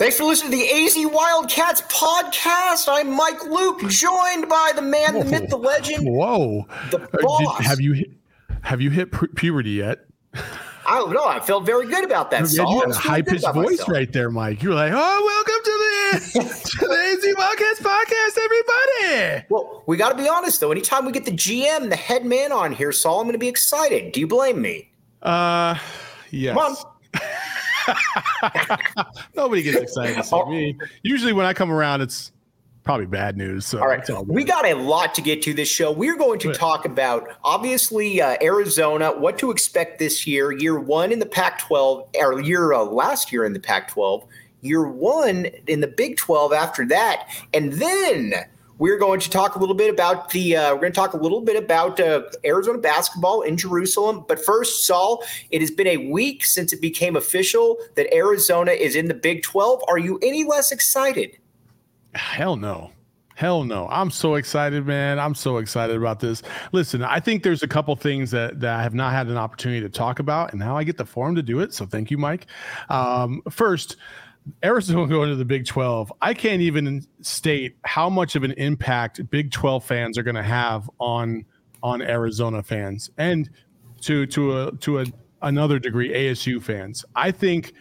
[0.00, 2.88] Thanks for listening to the AZ Wildcats podcast.
[2.90, 6.08] I'm Mike Luke, joined by the man, the myth, the legend.
[6.08, 6.66] Whoa!
[6.90, 7.58] The boss.
[7.58, 8.06] Did, have you
[8.62, 10.06] have you hit pu- puberty yet?
[10.32, 11.26] I don't know.
[11.26, 12.50] I felt very good about that.
[12.50, 13.90] You had a high pitched voice myself.
[13.90, 14.62] right there, Mike.
[14.62, 16.48] You were like, "Oh, welcome to the
[16.78, 20.72] to the AZ Wildcats podcast, everybody." Well, we got to be honest though.
[20.72, 23.48] Anytime we get the GM, the head man on here, Saul, I'm going to be
[23.48, 24.12] excited.
[24.12, 24.92] Do you blame me?
[25.20, 25.76] Uh,
[26.30, 26.56] yes.
[26.56, 26.76] Come on.
[29.34, 30.50] Nobody gets excited to see oh.
[30.50, 30.76] me.
[31.02, 32.32] Usually, when I come around, it's
[32.84, 33.66] probably bad news.
[33.66, 35.92] So all right, all we got a lot to get to this show.
[35.92, 41.12] We're going to talk about obviously uh, Arizona, what to expect this year, year one
[41.12, 44.26] in the Pac-12, or year uh, last year in the Pac-12,
[44.62, 48.32] year one in the Big 12 after that, and then
[48.80, 50.56] we're going to talk a little bit about the.
[50.56, 54.24] Uh, we're going to talk a little bit about uh, Arizona basketball in Jerusalem.
[54.26, 58.96] But first, Saul, it has been a week since it became official that Arizona is
[58.96, 59.84] in the Big Twelve.
[59.86, 61.36] Are you any less excited?
[62.14, 62.90] Hell no.
[63.34, 63.86] Hell no.
[63.90, 65.18] I'm so excited, man.
[65.18, 66.42] I'm so excited about this.
[66.72, 69.80] Listen, I think there's a couple things that, that I have not had an opportunity
[69.82, 71.72] to talk about, and now I get the forum to do it.
[71.74, 72.46] So thank you, Mike.
[72.88, 73.96] Um, first,
[74.64, 79.28] Arizona going to the Big 12, I can't even state how much of an impact
[79.30, 81.44] Big 12 fans are going to have on
[81.82, 83.48] on Arizona fans and
[84.02, 85.06] to to a to a
[85.42, 87.04] another degree ASU fans.
[87.16, 87.72] I think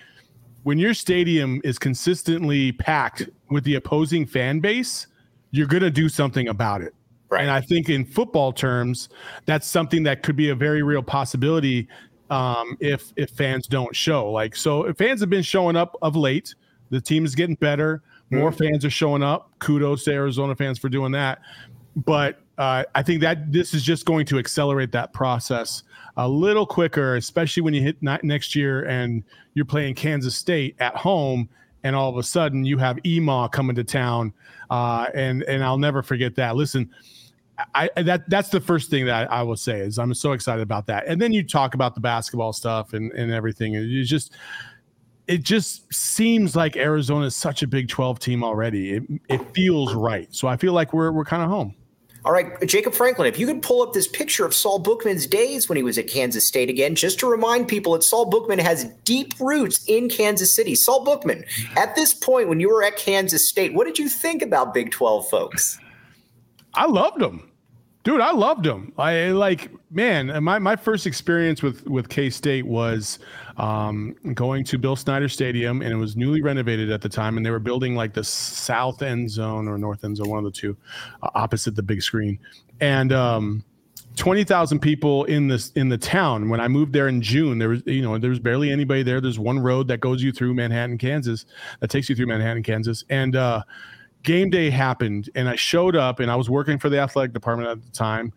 [0.63, 5.07] when your stadium is consistently packed with the opposing fan base,
[5.51, 6.93] you're going to do something about it.
[7.29, 7.41] Right.
[7.41, 9.09] And I think in football terms,
[9.45, 11.87] that's something that could be a very real possibility
[12.29, 14.31] um, if if fans don't show.
[14.31, 16.55] Like so, if fans have been showing up of late.
[16.91, 18.01] The team is getting better.
[18.31, 18.63] More mm-hmm.
[18.63, 19.51] fans are showing up.
[19.59, 21.39] Kudos to Arizona fans for doing that.
[21.95, 25.83] But uh, I think that this is just going to accelerate that process
[26.17, 29.23] a little quicker, especially when you hit next year and
[29.53, 31.47] you're playing Kansas State at home,
[31.83, 34.33] and all of a sudden you have EMAW coming to town,
[34.69, 36.57] uh, and and I'll never forget that.
[36.57, 36.89] Listen,
[37.75, 40.87] I that that's the first thing that I, will say is I'm so excited about
[40.87, 41.07] that.
[41.07, 43.75] And then you talk about the basketball stuff and and everything.
[43.75, 44.33] It's just
[45.27, 48.93] it just seems like Arizona is such a Big 12 team already.
[48.93, 50.27] It, it feels right.
[50.33, 51.75] So I feel like we're we're kind of home.
[52.25, 55.69] All right, Jacob Franklin, if you could pull up this picture of Saul Bookman's days
[55.69, 58.85] when he was at Kansas State again, just to remind people that Saul Bookman has
[59.05, 60.75] deep roots in Kansas City.
[60.75, 61.45] Saul Bookman,
[61.77, 64.91] at this point when you were at Kansas State, what did you think about Big
[64.91, 65.79] 12 folks?
[66.73, 67.48] I loved them
[68.09, 68.91] dude i loved him.
[68.97, 73.19] I like man my, my first experience with with k-state was
[73.57, 77.45] um, going to bill snyder stadium and it was newly renovated at the time and
[77.45, 80.51] they were building like the south end zone or north end zone one of the
[80.51, 80.75] two
[81.21, 82.39] uh, opposite the big screen.
[82.81, 83.63] And um,
[84.15, 86.49] 20,000 people in this in the town.
[86.49, 89.21] When I moved there in June there was you know there was barely anybody there.
[89.21, 91.45] There's one road that goes you through Manhattan Kansas
[91.79, 93.03] that takes you through Manhattan Kansas.
[93.09, 93.61] And uh
[94.23, 97.69] game day happened and I showed up and I was working for the athletic department
[97.69, 98.33] at the time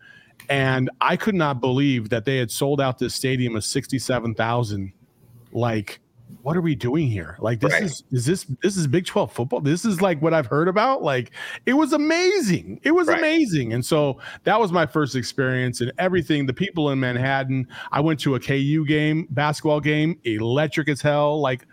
[0.49, 4.93] and I could not believe that they had sold out this stadium of 67,000
[5.51, 5.99] like
[6.41, 7.37] what are we doing here?
[7.39, 7.83] Like this right.
[7.83, 9.61] is is this this is Big 12 football?
[9.61, 11.03] This is like what I've heard about.
[11.03, 11.31] Like
[11.65, 12.79] it was amazing.
[12.83, 13.19] It was right.
[13.19, 13.73] amazing.
[13.73, 16.45] And so that was my first experience and everything.
[16.45, 21.39] The people in Manhattan, I went to a KU game, basketball game, electric as hell.
[21.39, 21.65] Like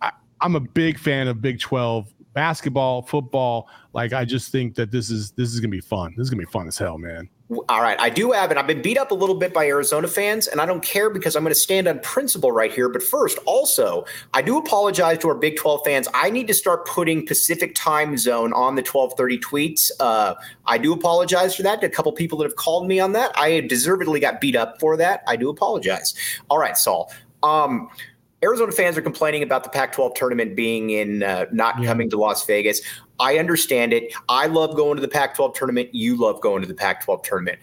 [0.00, 3.68] I, I'm a big fan of Big 12 basketball, football.
[3.94, 6.14] Like I just think that this is this is gonna be fun.
[6.16, 7.28] This is gonna be fun as hell, man.
[7.68, 10.06] All right, I do have, and I've been beat up a little bit by Arizona
[10.06, 12.90] fans, and I don't care because I'm going to stand on principle right here.
[12.90, 14.04] But first, also,
[14.34, 16.08] I do apologize to our Big 12 fans.
[16.12, 19.90] I need to start putting Pacific time zone on the 1230 tweets.
[19.98, 20.34] Uh,
[20.66, 21.80] I do apologize for that.
[21.80, 23.32] to A couple people that have called me on that.
[23.34, 25.22] I deservedly got beat up for that.
[25.26, 26.12] I do apologize.
[26.50, 27.10] All right, Saul.
[27.42, 27.88] Um,
[28.42, 31.86] Arizona fans are complaining about the Pac-12 tournament being in uh, not yeah.
[31.86, 32.80] coming to Las Vegas.
[33.18, 34.12] I understand it.
[34.28, 35.88] I love going to the Pac-12 tournament.
[35.92, 37.58] You love going to the Pac-12 tournament.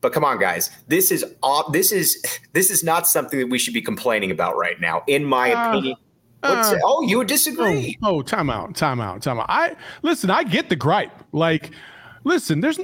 [0.00, 2.22] But come on, guys, this is uh, this is
[2.54, 5.70] this is not something that we should be complaining about right now, in my uh,
[5.70, 5.96] opinion.
[6.42, 7.98] Uh, oh, you would disagree?
[8.02, 9.46] Oh, oh, time out, time out, time out.
[9.50, 10.30] I listen.
[10.30, 11.12] I get the gripe.
[11.32, 11.72] Like,
[12.24, 12.80] listen, there's.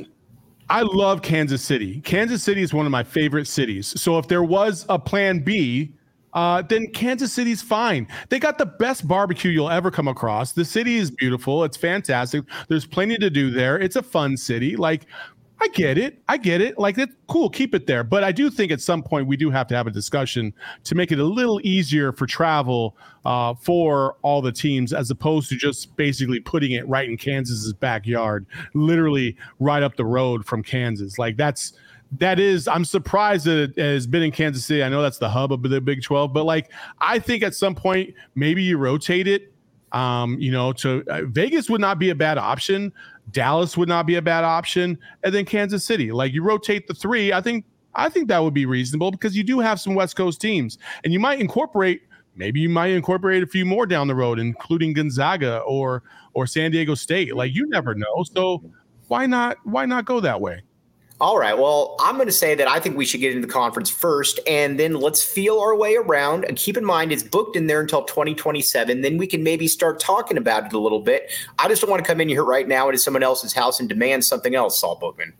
[0.68, 2.00] I love Kansas City.
[2.02, 3.98] Kansas City is one of my favorite cities.
[4.00, 5.94] So if there was a plan B,
[6.36, 8.06] uh, then Kansas City's fine.
[8.28, 10.52] They got the best barbecue you'll ever come across.
[10.52, 11.64] The city is beautiful.
[11.64, 12.44] It's fantastic.
[12.68, 13.78] There's plenty to do there.
[13.78, 14.76] It's a fun city.
[14.76, 15.06] Like,
[15.62, 16.22] I get it.
[16.28, 16.78] I get it.
[16.78, 17.48] Like, it's cool.
[17.48, 18.04] Keep it there.
[18.04, 20.52] But I do think at some point we do have to have a discussion
[20.84, 25.48] to make it a little easier for travel uh, for all the teams as opposed
[25.48, 28.44] to just basically putting it right in Kansas's backyard,
[28.74, 31.18] literally right up the road from Kansas.
[31.18, 31.72] Like, that's
[32.12, 35.28] that is i'm surprised that it has been in kansas city i know that's the
[35.28, 36.70] hub of the big 12 but like
[37.00, 39.52] i think at some point maybe you rotate it
[39.92, 42.92] Um, you know, to uh, Vegas would not be a bad option.
[43.30, 46.10] Dallas would not be a bad option, and then Kansas City.
[46.12, 47.64] Like you rotate the three, I think
[47.94, 51.12] I think that would be reasonable because you do have some West Coast teams, and
[51.12, 52.02] you might incorporate.
[52.34, 56.02] Maybe you might incorporate a few more down the road, including Gonzaga or
[56.34, 57.34] or San Diego State.
[57.34, 58.24] Like you never know.
[58.34, 58.62] So
[59.08, 59.56] why not?
[59.64, 60.62] Why not go that way?
[61.18, 61.56] All right.
[61.56, 64.38] Well, I'm going to say that I think we should get into the conference first,
[64.46, 66.44] and then let's feel our way around.
[66.44, 69.00] And keep in mind, it's booked in there until 2027.
[69.00, 71.30] Then we can maybe start talking about it a little bit.
[71.58, 73.88] I just don't want to come in here right now into someone else's house and
[73.88, 75.32] demand something else, Saul Bookman.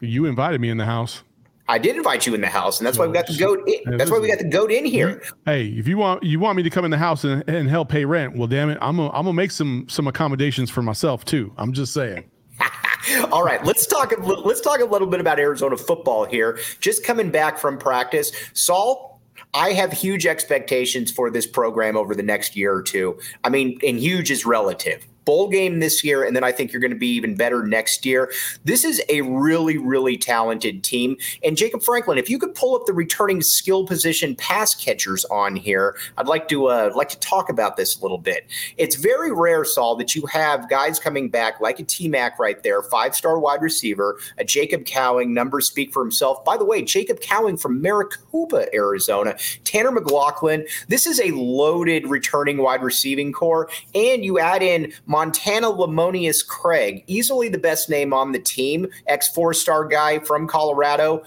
[0.00, 1.22] You invited me in the house.
[1.68, 3.62] I did invite you in the house, and that's why we got the goat.
[3.68, 5.22] In, that's why we got the goat in here.
[5.44, 7.88] Hey, if you want you want me to come in the house and, and help
[7.88, 11.24] pay rent, well, damn it, I'm gonna, I'm gonna make some some accommodations for myself
[11.24, 11.52] too.
[11.56, 12.28] I'm just saying.
[13.32, 14.12] All right, let's talk.
[14.18, 16.58] Let's talk a little bit about Arizona football here.
[16.80, 19.20] Just coming back from practice, Saul.
[19.52, 23.18] I have huge expectations for this program over the next year or two.
[23.42, 26.80] I mean, and huge is relative bowl game this year, and then I think you're
[26.80, 28.32] going to be even better next year.
[28.64, 31.16] This is a really, really talented team.
[31.44, 35.54] And Jacob Franklin, if you could pull up the returning skill position pass catchers on
[35.54, 38.48] here, I'd like to uh, like to talk about this a little bit.
[38.76, 42.60] It's very rare, Saul, that you have guys coming back like a T Mac right
[42.64, 45.32] there, five star wide receiver, a Jacob Cowing.
[45.32, 46.44] Numbers speak for himself.
[46.44, 50.66] By the way, Jacob Cowing from Maricopa, Arizona, Tanner McLaughlin.
[50.88, 57.04] This is a loaded returning wide receiving core, and you add in Montana Lemonious Craig,
[57.06, 61.22] easily the best name on the team, ex four star guy from Colorado.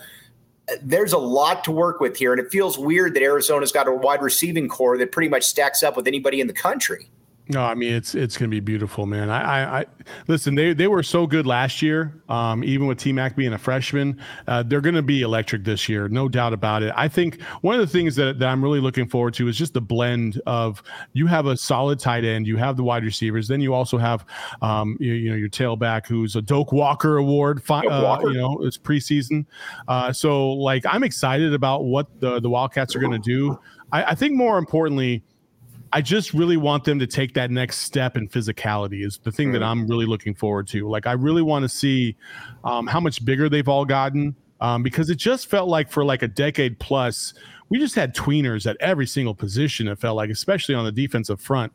[0.81, 3.93] There's a lot to work with here, and it feels weird that Arizona's got a
[3.93, 7.07] wide receiving core that pretty much stacks up with anybody in the country.
[7.49, 9.29] No, I mean it's it's gonna be beautiful, man.
[9.29, 9.85] I, I, I
[10.29, 10.55] listen.
[10.55, 14.17] They they were so good last year, um, even with T Mac being a freshman.
[14.47, 16.93] Uh, they're gonna be electric this year, no doubt about it.
[16.95, 19.73] I think one of the things that, that I'm really looking forward to is just
[19.73, 20.81] the blend of
[21.11, 24.25] you have a solid tight end, you have the wide receivers, then you also have
[24.61, 27.61] um, you, you know your tailback who's a Doak Walker Award.
[27.61, 28.29] Fi- uh, Walker.
[28.29, 29.45] you know, it's preseason,
[29.89, 33.59] uh, so like I'm excited about what the the Wildcats are gonna do.
[33.91, 35.23] I, I think more importantly
[35.93, 39.51] I just really want them to take that next step in physicality is the thing
[39.51, 40.89] that I'm really looking forward to.
[40.89, 42.15] Like I really want to see
[42.63, 46.23] um, how much bigger they've all gotten um, because it just felt like for like
[46.23, 47.35] a decade plus
[47.69, 49.87] we just had tweeners at every single position.
[49.87, 51.71] It felt like, especially on the defensive front,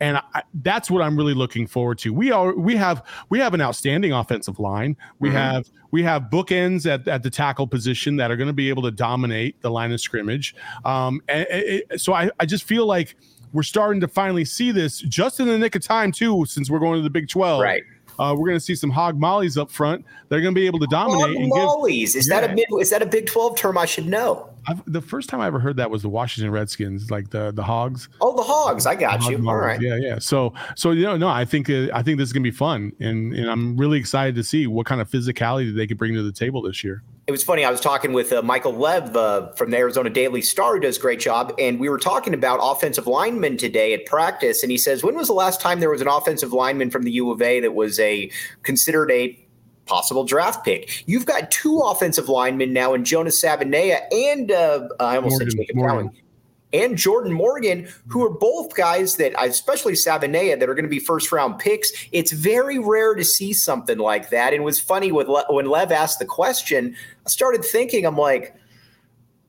[0.00, 2.12] and I, that's what I'm really looking forward to.
[2.12, 4.96] We are we have we have an outstanding offensive line.
[5.18, 5.38] We mm-hmm.
[5.38, 8.82] have we have bookends at, at the tackle position that are going to be able
[8.82, 10.54] to dominate the line of scrimmage.
[10.84, 13.16] Um, and, and so I, I just feel like
[13.52, 16.78] we're starting to finally see this just in the nick of time too, since we're
[16.78, 17.62] going to the Big Twelve.
[17.62, 17.82] Right.
[18.18, 20.04] Uh, we're going to see some hog mollies up front.
[20.28, 21.38] They're going to be able to dominate.
[21.38, 22.40] Hog mollies is yeah.
[22.40, 23.78] that a mid, is that a Big Twelve term?
[23.78, 24.50] I should know.
[24.66, 27.62] I've, the first time I ever heard that was the Washington Redskins, like the the
[27.62, 28.10] Hogs.
[28.20, 28.84] Oh, the Hogs!
[28.84, 29.38] I got you.
[29.48, 29.80] All right.
[29.80, 30.18] Yeah, yeah.
[30.18, 32.92] So, so you know, no, I think uh, I think this is gonna be fun,
[33.00, 36.22] and and I'm really excited to see what kind of physicality they can bring to
[36.22, 37.64] the table this year it was funny.
[37.64, 40.96] I was talking with uh, Michael Lev uh, from the Arizona Daily Star, who does
[40.96, 44.64] a great job, and we were talking about offensive linemen today at practice.
[44.64, 47.12] And he says, "When was the last time there was an offensive lineman from the
[47.12, 48.32] U of A that was a
[48.64, 49.38] considered a
[49.86, 51.04] possible draft pick.
[51.06, 55.58] You've got two offensive linemen now in Jonas Savaiinaea and uh, I almost Morgan, said
[55.58, 56.10] Jacob Morgan
[56.72, 61.00] and Jordan Morgan, who are both guys that, especially Savaiinaea, that are going to be
[61.00, 61.90] first round picks.
[62.12, 64.52] It's very rare to see something like that.
[64.52, 66.94] And it was funny with Le- when Lev asked the question,
[67.26, 68.54] I started thinking, I'm like,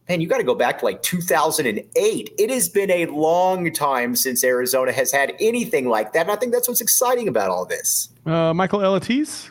[0.09, 2.33] man, you got to go back to like 2008.
[2.37, 6.21] It has been a long time since Arizona has had anything like that.
[6.21, 8.09] And I think that's what's exciting about all this.
[8.25, 9.50] Uh, Michael Elatis?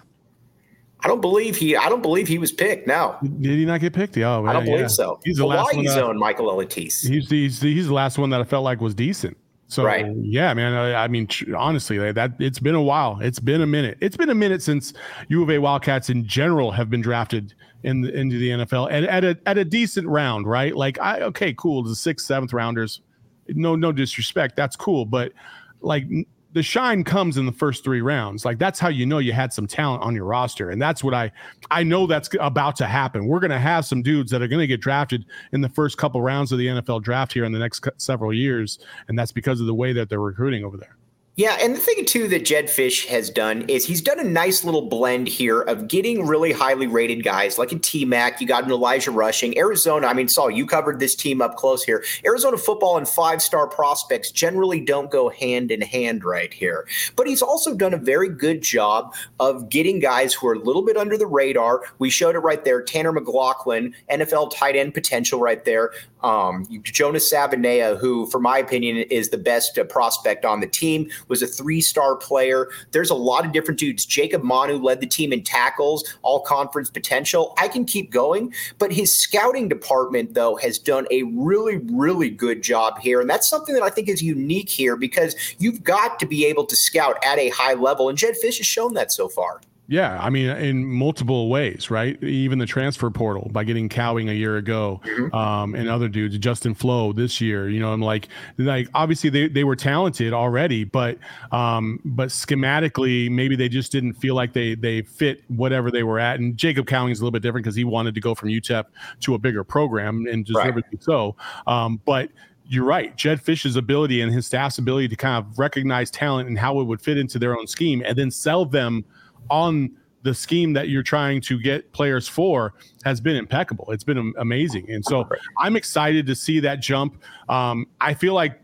[1.02, 1.76] I don't believe he.
[1.76, 2.86] I don't believe he was picked.
[2.86, 4.16] No, did he not get picked?
[4.18, 4.86] Oh, I don't believe yeah.
[4.86, 5.20] so.
[5.24, 5.86] He's the Hawaii last one.
[5.86, 7.06] Uh, zone, Michael Elatis.
[7.06, 9.36] He's the, he's the, he's the last one that I felt like was decent.
[9.70, 10.04] So right.
[10.16, 10.72] yeah, man.
[10.72, 13.20] I, I mean, honestly, that it's been a while.
[13.20, 13.98] It's been a minute.
[14.00, 14.92] It's been a minute since
[15.28, 17.54] U of A Wildcats in general have been drafted
[17.84, 20.74] in the, into the NFL at, at a at a decent round, right?
[20.74, 21.84] Like, I okay, cool.
[21.84, 23.00] The sixth, seventh rounders.
[23.48, 24.56] No, no disrespect.
[24.56, 25.32] That's cool, but
[25.80, 26.04] like
[26.52, 28.44] the shine comes in the first three rounds.
[28.44, 31.14] Like that's how you know you had some talent on your roster, and that's what
[31.14, 31.30] I
[31.70, 33.26] I know that's about to happen.
[33.26, 35.96] We're going to have some dudes that are going to get drafted in the first
[35.96, 38.78] couple rounds of the NFL draft here in the next several years,
[39.08, 40.96] and that's because of the way that they're recruiting over there.
[41.40, 44.62] Yeah, and the thing too that Jedd Fisch has done is he's done a nice
[44.62, 48.42] little blend here of getting really highly rated guys like a T Mac.
[48.42, 50.06] You got an Elijah Rushing, Arizona.
[50.06, 52.04] I mean, Saul, you covered this team up close here.
[52.26, 56.86] Arizona football and five star prospects generally don't go hand in hand right here.
[57.16, 60.82] But he's also done a very good job of getting guys who are a little
[60.82, 61.84] bit under the radar.
[61.98, 62.82] We showed it right there.
[62.82, 65.92] Tanner McLaughlin, NFL tight end potential right there.
[66.22, 71.08] Um, Jonas Savaiinaea, who, for my opinion, is the best uh, prospect on the team.
[71.30, 72.68] Was a three star player.
[72.90, 74.04] There's a lot of different dudes.
[74.04, 77.54] Jacob Manu led the team in tackles, all conference potential.
[77.56, 82.62] I can keep going, but his scouting department, though, has done a really, really good
[82.62, 83.20] job here.
[83.20, 86.66] And that's something that I think is unique here because you've got to be able
[86.66, 88.08] to scout at a high level.
[88.08, 89.60] And Jedd Fisch has shown that so far.
[89.90, 92.22] Yeah, I mean, in multiple ways, right?
[92.22, 95.34] Even the transfer portal by getting Cowing a year ago, mm-hmm.
[95.34, 97.68] um, and other dudes, Justin Flowe this year.
[97.68, 101.18] You know, I'm like, like obviously they, they were talented already, but
[101.50, 106.20] um, but schematically maybe they just didn't feel like they they fit whatever they were
[106.20, 106.38] at.
[106.38, 108.84] And Jacob Cowing is a little bit different because he wanted to go from UTEP
[109.22, 111.02] to a bigger program, and deservedly right.
[111.02, 111.34] so.
[111.66, 112.30] Um, but
[112.68, 113.16] you're right.
[113.16, 116.84] Jedd Fisch's ability and his staff's ability to kind of recognize talent and how it
[116.84, 119.04] would fit into their own scheme, and then sell them
[119.48, 119.90] on
[120.22, 123.90] the scheme that you're trying to get players for has been impeccable.
[123.90, 125.28] It's been amazing, and so
[125.58, 127.22] I'm excited to see that jump.
[127.48, 128.60] Um, I feel like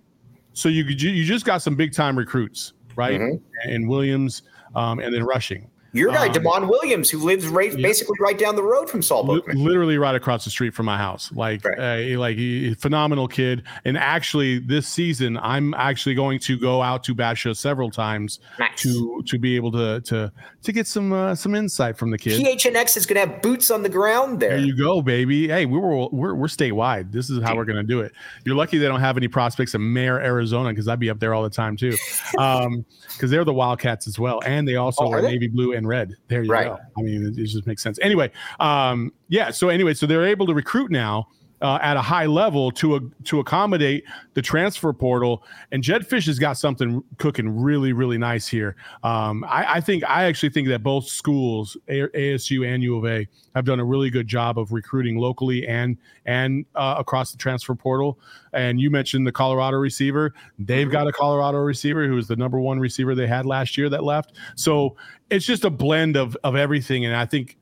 [0.52, 3.20] so you you just got some big time recruits, right?
[3.20, 3.70] Mm-hmm.
[3.70, 4.42] And Williams,
[4.74, 5.70] um, and then rushing.
[5.92, 7.86] Your guy, um, Demond Williams, who lives right yeah.
[7.86, 9.62] basically right down the road from Saul Bookman.
[9.62, 11.30] literally right across the street from my house.
[11.32, 12.12] Like, right.
[12.12, 13.62] uh, like he, phenomenal kid.
[13.84, 18.82] And actually, this season, I'm actually going to go out to Basha several times nice.
[18.82, 22.40] to to be able to to to get some uh, some insight from the kid.
[22.40, 24.50] PHNX is going to have boots on the ground there.
[24.50, 25.48] There you go, baby.
[25.48, 27.12] Hey, we were we're we're statewide.
[27.12, 28.12] This is how we're going to do it.
[28.44, 31.34] You're lucky they don't have any prospects in Mare, Arizona, because I'd be up there
[31.34, 31.96] all the time too.
[32.38, 35.36] Um, because they're the Wildcats as well, and they also oh, are, are they?
[35.36, 36.14] navy blue and red.
[36.28, 36.66] There you right.
[36.66, 36.78] go.
[36.98, 37.98] I mean, it, it, just makes sense.
[38.02, 38.30] Anyway,
[38.60, 39.50] um, yeah.
[39.50, 41.28] So anyway, so they're able to recruit now
[41.62, 45.42] uh, at a high level to a, to accommodate the transfer portal.
[45.72, 48.76] And Jedd Fisch has got something cooking really, really nice here.
[49.02, 53.06] Um, I, I, think I actually think that both schools, a- ASU and U of
[53.06, 55.96] A, have done a really good job of recruiting locally and
[56.26, 58.18] and uh, across the transfer portal.
[58.52, 62.60] And you mentioned the Colorado receiver; they've got a Colorado receiver who was the number
[62.60, 64.32] one receiver they had last year that left.
[64.56, 64.96] So
[65.30, 67.06] it's just a blend of of everything.
[67.06, 67.56] And I think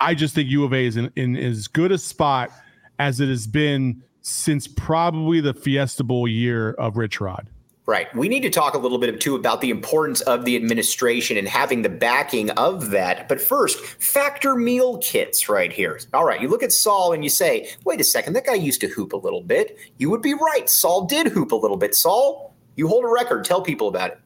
[0.00, 2.50] I just think U of A is in, in as good a spot
[2.98, 7.48] as it has been since probably the Fiesta Bowl year of Rich Rod.
[7.86, 8.12] Right.
[8.16, 11.46] We need to talk a little bit too about the importance of the administration and
[11.46, 13.28] having the backing of that.
[13.28, 16.00] But first, factor meal kits right here.
[16.12, 16.40] All right.
[16.40, 19.12] You look at Saul and you say, wait a second, that guy used to hoop
[19.12, 19.78] a little bit.
[19.98, 20.68] You would be right.
[20.68, 21.94] Saul did hoop a little bit.
[21.94, 23.44] Saul, you hold a record.
[23.44, 24.20] Tell people about it.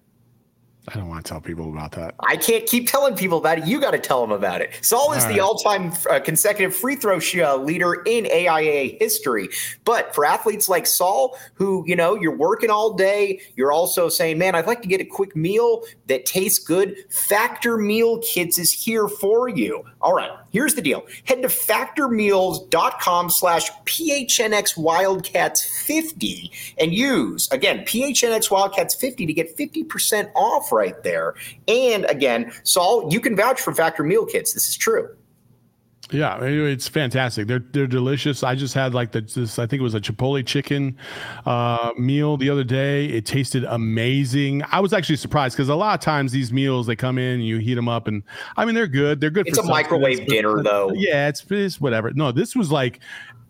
[0.88, 2.14] I don't want to tell people about that.
[2.20, 3.66] I can't keep telling people about it.
[3.66, 4.72] You got to tell them about it.
[4.82, 5.40] Saul is All the right.
[5.40, 9.50] all-time uh, consecutive free throw sh- uh, leader in AIA history.
[9.84, 14.38] But for athletes like Saul, who you know you're working all day, you're also saying,
[14.38, 18.72] "Man, I'd like to get a quick meal that tastes good." Factor Meal Kits is
[18.72, 19.84] here for you.
[20.00, 21.06] All right, here's the deal.
[21.24, 29.56] Head to factormeals.com slash PHNX Wildcats 50 and use, again, PHNX Wildcats 50 to get
[29.56, 31.34] 50% off right there.
[31.68, 34.54] And again, Saul, you can vouch for Factor Meal Kits.
[34.54, 35.08] This is true.
[36.12, 37.46] Yeah, it's fantastic.
[37.46, 38.42] They're they're delicious.
[38.42, 39.60] I just had like the, this.
[39.60, 40.96] I think it was a Chipotle chicken
[41.46, 43.06] uh, meal the other day.
[43.06, 44.64] It tasted amazing.
[44.72, 47.58] I was actually surprised because a lot of times these meals they come in, you
[47.58, 48.24] heat them up, and
[48.56, 49.20] I mean they're good.
[49.20, 49.46] They're good.
[49.46, 50.90] It's a microwave dinner, though.
[50.94, 52.10] Yeah, it's, it's whatever.
[52.12, 52.98] No, this was like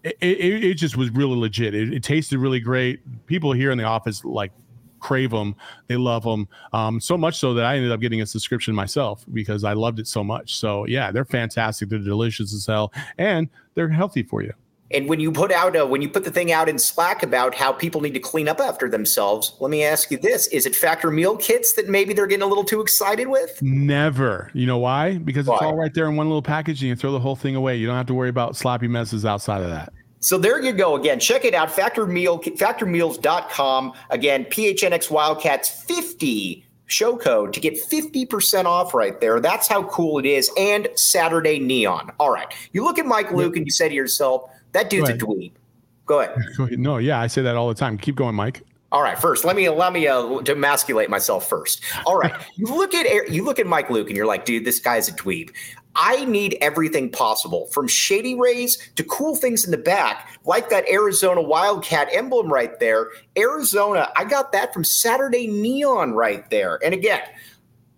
[0.04, 1.75] it, it, it just was really legit.
[1.75, 3.00] It, it tasted really great.
[3.26, 4.52] People here in the office like
[5.00, 5.54] crave them.
[5.87, 9.25] They love them um, so much so that I ended up getting a subscription myself
[9.33, 10.59] because I loved it so much.
[10.59, 11.88] So yeah, they're fantastic.
[11.88, 14.52] They're delicious as hell, and they're healthy for you.
[14.92, 17.54] And when you put out a, when you put the thing out in Slack about
[17.54, 20.75] how people need to clean up after themselves, let me ask you this: Is it
[20.75, 23.62] factor meal kits that maybe they're getting a little too excited with?
[23.62, 24.50] Never.
[24.52, 25.19] You know why?
[25.19, 25.54] Because why?
[25.54, 27.76] it's all right there in one little package, and you throw the whole thing away.
[27.76, 29.92] You don't have to worry about sloppy messes outside of that.
[30.21, 30.97] So there you go.
[30.97, 31.71] Again, check it out.
[31.71, 33.93] Factor Meal, factormeals.com.
[34.11, 39.41] Again, PHNX Wildcats 50 show code to get 50% off right there.
[39.41, 40.50] That's how cool it is.
[40.59, 42.12] And Saturday Neon.
[42.19, 42.53] All right.
[42.73, 45.53] You look at Mike Luke and you say to yourself, that dude's a dweeb.
[46.07, 46.37] Go ahead.
[46.79, 47.97] No, yeah, I say that all the time.
[47.97, 48.62] Keep going, Mike.
[48.93, 51.81] All right, first let me let me uh, demasculate myself first.
[52.05, 54.81] All right, you look at you look at Mike Luke and you're like, dude, this
[54.81, 55.50] guy's a dweeb.
[55.97, 60.89] I need everything possible from shady rays to cool things in the back, like that
[60.89, 63.09] Arizona Wildcat emblem right there.
[63.37, 66.79] Arizona, I got that from Saturday Neon right there.
[66.85, 67.23] And again,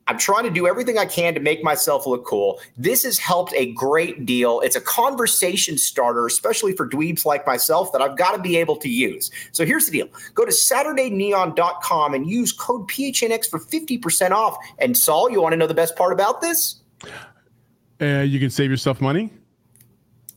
[0.09, 2.61] I'm trying to do everything I can to make myself look cool.
[2.77, 4.61] This has helped a great deal.
[4.61, 8.77] It's a conversation starter, especially for dweebs like myself, that I've got to be able
[8.77, 9.31] to use.
[9.53, 14.57] So here's the deal go to SaturdayNeon.com and use code PHNX for 50% off.
[14.79, 16.81] And Saul, you want to know the best part about this?
[18.03, 19.31] Uh, you can save yourself money.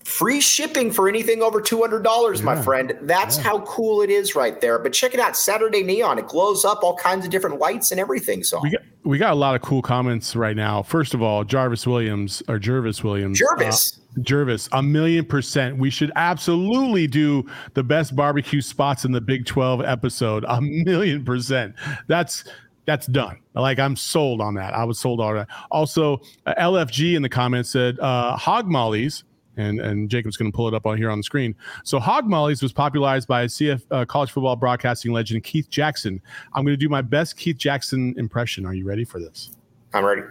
[0.05, 2.43] free shipping for anything over $200 yeah.
[2.43, 2.95] my friend.
[3.01, 3.43] That's yeah.
[3.43, 4.77] how cool it is right there.
[4.77, 6.19] But check it out saturday neon.
[6.19, 8.60] It glows up all kinds of different lights and everything so.
[8.62, 10.84] We got, we got a lot of cool comments right now.
[10.84, 13.39] First of all jarvis williams or jervis williams.
[13.39, 13.98] Jervis?
[13.98, 15.77] Uh, jervis a million percent.
[15.77, 17.43] We should absolutely do
[17.74, 20.45] the best barbecue spots in the big 12 episode.
[20.48, 21.74] A million percent.
[22.07, 22.43] That's
[22.86, 23.39] that's done.
[23.54, 24.74] Like I'm sold on that.
[24.74, 25.48] I was sold on that.
[25.72, 29.24] Also, uh, LFG in the comments said uh, hog mollies
[29.58, 31.56] and and Jacob's going to pull it up on here on the screen.
[31.84, 36.22] So Hog Mollies was popularized by CF uh, college football broadcasting legend Keith Jackson.
[36.54, 38.65] I'm going to do my best Keith Jackson impression.
[38.65, 39.51] Are you ready for this?
[39.94, 40.24] I'm ready.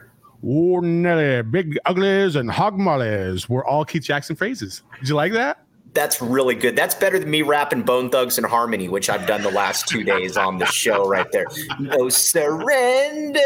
[0.42, 4.82] Nelly, big uglies and hog mollies were all Keith Jackson phrases.
[5.00, 5.63] Did you like that?
[5.94, 6.74] That's really good.
[6.74, 10.02] That's better than me rapping Bone Thugs and Harmony, which I've done the last two
[10.02, 11.46] days on the show right there.
[11.78, 13.40] No surrender.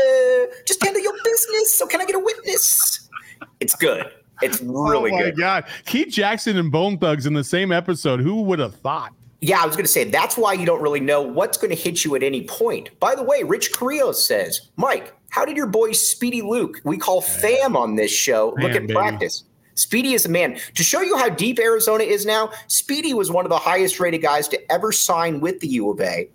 [0.65, 1.75] Just handle your business.
[1.75, 3.09] So can I get a witness?
[3.61, 4.11] It's good.
[4.41, 5.37] It's really oh my good.
[5.37, 8.21] God, Keith Jackson and Bone Thugs in the same episode.
[8.21, 9.13] Who would have thought?
[9.41, 11.81] Yeah, I was going to say that's why you don't really know what's going to
[11.81, 12.99] hit you at any point.
[12.99, 17.21] By the way, Rich Carrillo says, Mike, how did your boy Speedy Luke, we call
[17.21, 18.95] fam on this show, look at baby.
[18.95, 19.45] practice?
[19.79, 20.59] Speedy is a man.
[20.75, 24.23] To show you how deep Arizona is now, Speedy was one of the highest rated
[24.23, 26.29] guys to ever sign with the U of A.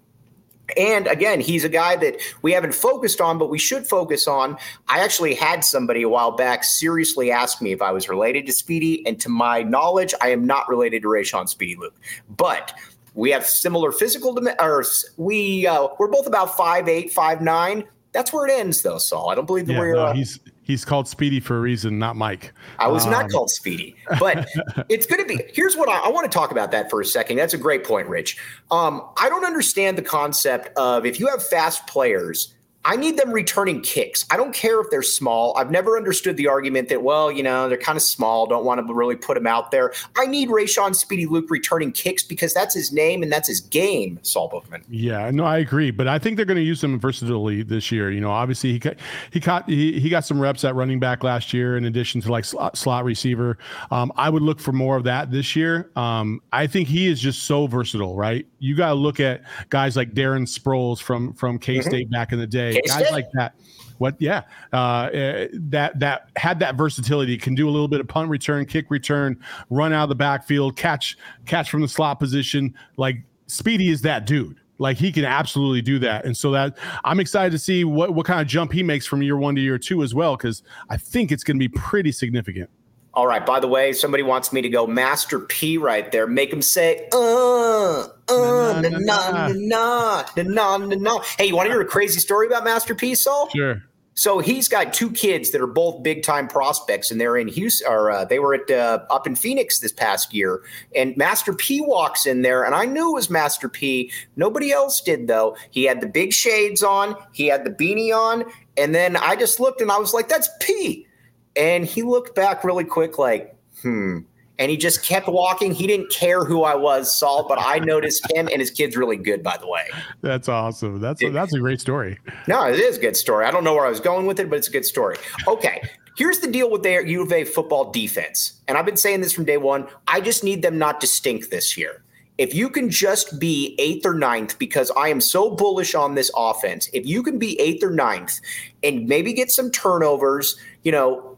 [0.77, 4.57] And again, he's a guy that we haven't focused on, but we should focus on.
[4.87, 8.53] I actually had somebody a while back seriously ask me if I was related to
[8.53, 11.93] Speedy, and to my knowledge, I am not related to Rayshon Speedy Luke.
[12.29, 12.73] But
[13.13, 14.85] we have similar physical, or
[15.17, 17.83] we uh, we're both about five eight, five nine.
[18.13, 19.29] That's where it ends, though, Saul.
[19.29, 19.95] I don't believe that yeah, we're.
[19.95, 22.53] No, uh, he's he's called Speedy for a reason, not Mike.
[22.79, 24.47] I was um, not called Speedy, but
[24.89, 25.43] it's going to be.
[25.53, 27.37] Here's what I, I, want to talk about that for a second.
[27.37, 28.37] That's a great point, Rich.
[28.71, 32.55] Um, I don't understand the concept of if you have fast players
[32.85, 34.25] I need them returning kicks.
[34.29, 35.55] I don't care if they're small.
[35.57, 38.85] I've never understood the argument that, well, you know, they're kind of small, don't want
[38.85, 39.93] to really put them out there.
[40.17, 44.19] I need Rayshon Speedy Luke returning kicks because that's his name and that's his game,
[44.21, 44.83] Saul Bookman.
[44.89, 45.91] Yeah, no, I agree.
[45.91, 48.11] But I think they're going to use him versatility this year.
[48.11, 48.95] You know, obviously he got,
[49.31, 52.31] he caught he, he got some reps at running back last year in addition to
[52.31, 53.57] like slot, slot receiver.
[53.91, 55.89] Um, I would look for more of that this year.
[55.95, 58.45] Um, I think he is just so versatile, right?
[58.63, 62.13] You got to look at guys like Darren Sproles from from K State mm-hmm.
[62.13, 63.55] back in the day guys like that.
[63.97, 64.15] What?
[64.19, 67.37] Yeah, uh, eh, that that had that versatility.
[67.37, 69.37] Can do a little bit of punt return, kick return,
[69.69, 72.73] run out of the backfield, catch catch from the slot position.
[72.95, 74.57] Like Speedy is that dude.
[74.77, 78.25] Like he can absolutely do that, and so that I'm excited to see what what
[78.25, 80.95] kind of jump he makes from year one to year two as well, because I
[80.95, 82.69] think it's going to be pretty significant.
[83.13, 83.45] All right.
[83.45, 86.25] By the way, somebody wants me to go Master P right there.
[86.25, 91.19] Make him say, uh, uh, na na na na na na na.
[91.37, 93.49] Hey, you want to hear a crazy story about Master P, Saul?
[93.55, 93.83] Sure.
[94.15, 97.87] So he's got two kids that are both big time prospects, and they're in Houston,
[97.87, 100.63] or uh, they were at uh, up in Phoenix this past year.
[100.95, 104.11] And Master P walks in there, and I knew it was Master P.
[104.35, 105.55] Nobody else did though.
[105.71, 108.45] He had the big shades on, he had the beanie on,
[108.77, 111.07] and then I just looked and I was like, "That's P."
[111.55, 114.19] And he looked back really quick, like, hmm.
[114.59, 115.73] And he just kept walking.
[115.73, 119.17] He didn't care who I was, Saul, but I noticed him and his kid's really
[119.17, 119.87] good, by the way.
[120.21, 121.01] That's awesome.
[121.01, 122.19] That's a, that's a great story.
[122.47, 123.45] No, it is a good story.
[123.45, 125.17] I don't know where I was going with it, but it's a good story.
[125.47, 125.81] Okay.
[126.17, 128.61] Here's the deal with their U of A football defense.
[128.67, 129.87] And I've been saying this from day one.
[130.07, 132.03] I just need them not to stink this year
[132.37, 136.31] if you can just be eighth or ninth, because I am so bullish on this
[136.35, 138.39] offense, if you can be eighth or ninth
[138.81, 141.32] and maybe get some turnovers, you know,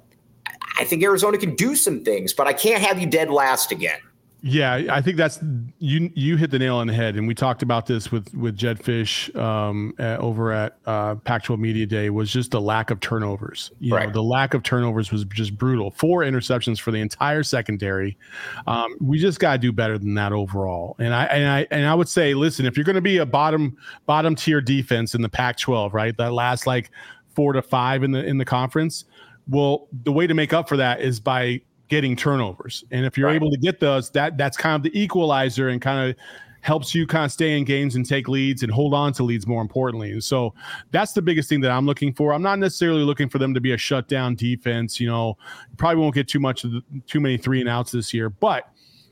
[0.78, 4.00] I think Arizona can do some things, but I can't have you dead last again.
[4.48, 5.40] Yeah, I think that's
[5.80, 6.12] you.
[6.14, 8.78] You hit the nail on the head, and we talked about this with with Jedd
[8.78, 12.12] Fisch um, at, over at uh, Pac-12 Media Day.
[12.12, 13.72] Was just the lack of turnovers.
[13.80, 14.06] You right.
[14.06, 15.90] know, the lack of turnovers was just brutal.
[15.90, 18.20] Four interceptions for the entire secondary.
[18.68, 20.96] Um, we just got to do better than that overall.
[21.00, 23.26] And I and I and I would say, listen, if you're going to be a
[23.26, 26.92] bottom bottom tier defense in the Pac-12, right, that last like
[27.36, 29.06] four to five in the in the conference
[29.48, 32.84] well, the way to make up for that is by getting turnovers.
[32.92, 33.36] And if you're right.
[33.36, 36.16] able to get those, that that's kind of the equalizer and kind of
[36.62, 39.46] helps you kind of stay in games and take leads and hold on to leads
[39.46, 40.12] more importantly.
[40.12, 40.52] And so
[40.90, 42.34] that's the biggest thing that I'm looking for.
[42.34, 45.00] I'm not necessarily looking for them to be a shutdown defense.
[45.00, 45.38] You know,
[45.78, 48.68] probably won't get too much of the, too many three and outs this year, but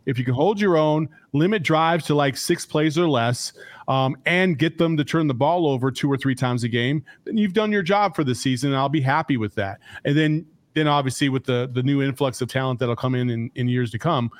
[0.06, 3.54] if you can hold your own, limit drives to like six plays or less,
[3.88, 7.04] um, and get them to turn the ball over two or three times a game,
[7.26, 8.72] then you've done your job for the season.
[8.72, 9.80] And I'll be happy with that.
[10.06, 13.52] And then, then obviously with the the new influx of talent that'll come in, in
[13.56, 14.32] in years to come,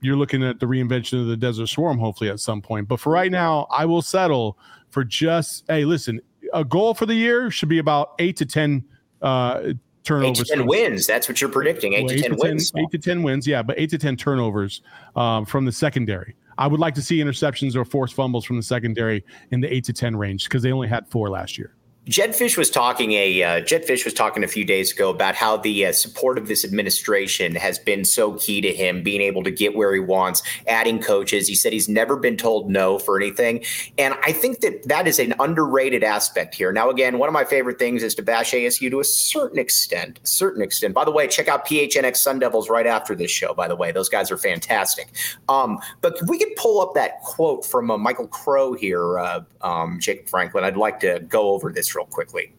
[0.00, 2.88] you're looking at the reinvention of the Desert Swarm hopefully at some point.
[2.88, 4.58] But for right now, I will settle
[4.90, 6.20] for just hey, listen,
[6.52, 8.84] a goal for the year should be about eight to ten.
[9.20, 10.40] Uh, turnovers.
[10.40, 11.06] Eight to ten wins.
[11.06, 11.94] That's what you're predicting.
[11.94, 12.72] Eight, well, to, eight 10 to 10 wins.
[12.76, 13.46] Eight to ten wins.
[13.46, 14.82] Yeah, but eight to ten turnovers
[15.16, 16.36] um, from the secondary.
[16.58, 19.84] I would like to see interceptions or forced fumbles from the secondary in the eight
[19.84, 21.74] to ten range because they only had four last year.
[22.08, 25.36] Jedd Fisch was talking a uh, Jedd Fisch was talking a few days ago about
[25.36, 29.44] how the uh, support of this administration has been so key to him being able
[29.44, 31.46] to get where he wants, adding coaches.
[31.46, 33.64] He said he's never been told no for anything,
[33.98, 36.72] and I think that that is an underrated aspect here.
[36.72, 40.18] Now, again, one of my favorite things is to bash ASU to a certain extent,
[40.24, 40.94] a certain extent.
[40.94, 43.54] By the way, check out PHNX Sun Devils right after this show.
[43.54, 45.12] By the way, those guys are fantastic.
[45.48, 50.00] Um, but we could pull up that quote from uh, Michael Crow here, uh, um,
[50.00, 50.64] Jacob Franklin.
[50.64, 52.52] I'd like to go over this real quickly.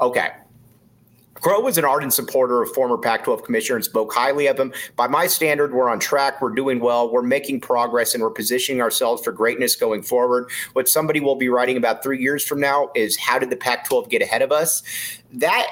[0.00, 0.30] Okay.
[1.40, 4.72] Crow was an ardent supporter of former Pac 12 commissioner and spoke highly of him.
[4.96, 8.82] By my standard, we're on track, we're doing well, we're making progress, and we're positioning
[8.82, 10.50] ourselves for greatness going forward.
[10.72, 13.86] What somebody will be writing about three years from now is how did the Pac
[13.88, 14.82] 12 get ahead of us?
[15.32, 15.66] That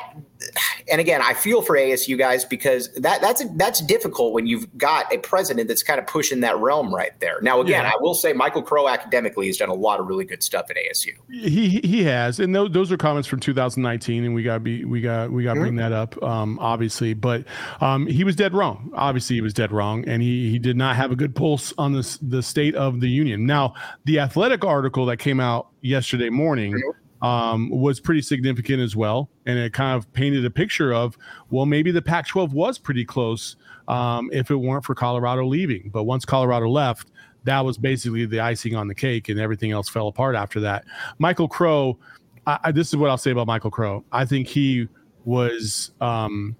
[0.90, 4.66] and again, I feel for ASU guys because that that's a, that's difficult when you've
[4.79, 7.40] got a president that's kind of pushing that realm right there.
[7.40, 7.90] Now, again, yeah.
[7.90, 10.77] I will say Michael Crow academically has done a lot of really good stuff at
[10.77, 11.12] ASU.
[11.29, 15.01] He he has, and those, those are comments from 2019, and we got be we
[15.01, 15.64] got we got to mm-hmm.
[15.64, 17.14] bring that up, um, obviously.
[17.14, 17.45] But
[17.81, 18.90] um, he was dead wrong.
[18.95, 21.92] Obviously, he was dead wrong, and he he did not have a good pulse on
[21.92, 23.47] the the state of the union.
[23.47, 26.73] Now, the athletic article that came out yesterday morning.
[26.73, 29.29] Mm-hmm um, was pretty significant as well.
[29.47, 31.19] And it kind of painted a picture of,
[31.51, 33.57] well, maybe the Pac 12 was pretty close
[33.89, 35.91] um, if it weren't for Colorado leaving.
[35.93, 37.11] But once Colorado left,
[37.43, 40.85] that was basically the icing on the cake, and everything else fell apart after that.
[41.19, 41.99] Michael Crow,
[42.47, 44.05] I, I, this is what I'll say about Michael Crow.
[44.12, 44.89] I think he
[45.25, 46.55] was, um,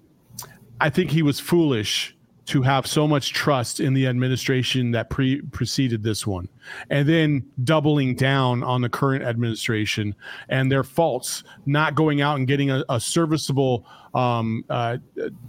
[0.81, 2.16] I think he was foolish
[2.47, 6.47] to have so much trust in the administration that pre- preceded this one.
[6.89, 10.15] And then doubling down on the current administration
[10.47, 14.97] and their faults not going out and getting a, a serviceable um, uh,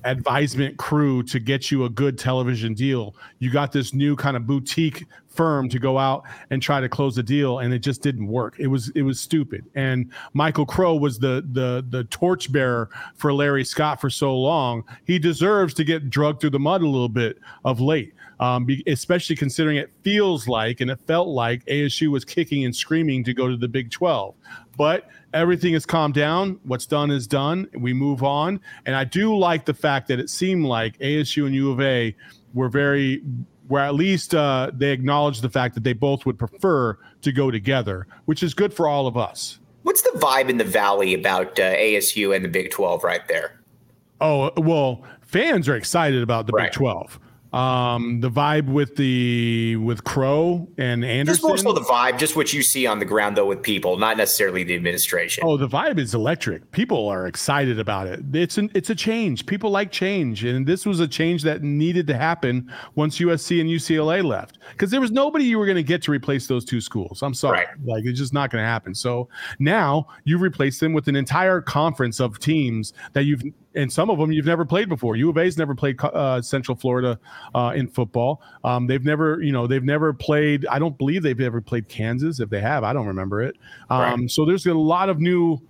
[0.05, 3.15] advisement crew to get you a good television deal.
[3.39, 5.07] You got this new kind of boutique
[5.39, 8.57] firm to go out and try to close a deal and it just didn't work.
[8.59, 9.65] It was it was stupid.
[9.77, 14.83] And michael crow was the the the torchbearer for larry scott for so long.
[15.05, 19.37] He deserves to get drugged through the mud a little bit of late um, especially
[19.37, 23.49] considering it feels like and it felt like asu was kicking and screaming to go
[23.49, 24.35] to the big 12
[24.77, 26.59] but everything has calmed down.
[26.63, 27.69] What's done is done.
[27.77, 28.61] We move on.
[28.87, 32.15] And i do like the fact that it seemed like asu and u of a
[32.55, 33.23] were very
[33.69, 37.51] where at least uh, they acknowledge the fact that they both would prefer to go
[37.51, 39.59] together, which is good for all of us.
[39.83, 43.61] What's the vibe in the Valley about uh, ASU and the Big 12 right there?
[44.21, 46.65] Oh, well, fans are excited about the right.
[46.65, 47.21] Big 12
[47.53, 52.37] um the vibe with the with crow and anderson just more so the vibe just
[52.37, 55.43] what you see on the ground though with people not necessarily the administration.
[55.47, 56.71] Oh the vibe is electric.
[56.73, 58.21] People are excited about it.
[58.35, 59.47] It's an it's a change.
[59.47, 63.71] People like change and this was a change that needed to happen once usc and
[63.71, 66.81] ucla left because there was nobody you were going to get to replace those two
[66.81, 67.23] schools.
[67.23, 67.59] I'm sorry.
[67.59, 67.69] Right.
[67.85, 68.95] like it's just not going to happen.
[68.95, 73.43] So now you've replaced them with an entire conference of teams that you've
[73.79, 75.15] and some of them you've never played before.
[75.17, 77.19] U of A's never played uh, Central Florida
[77.55, 78.43] uh, in football.
[78.65, 80.67] Um, they've never, you know, they've never played.
[80.67, 82.41] I don't believe they've ever played Kansas.
[82.41, 83.57] If they have, I don't remember it.
[83.89, 84.31] Um, right.
[84.31, 85.61] So there's a lot of new.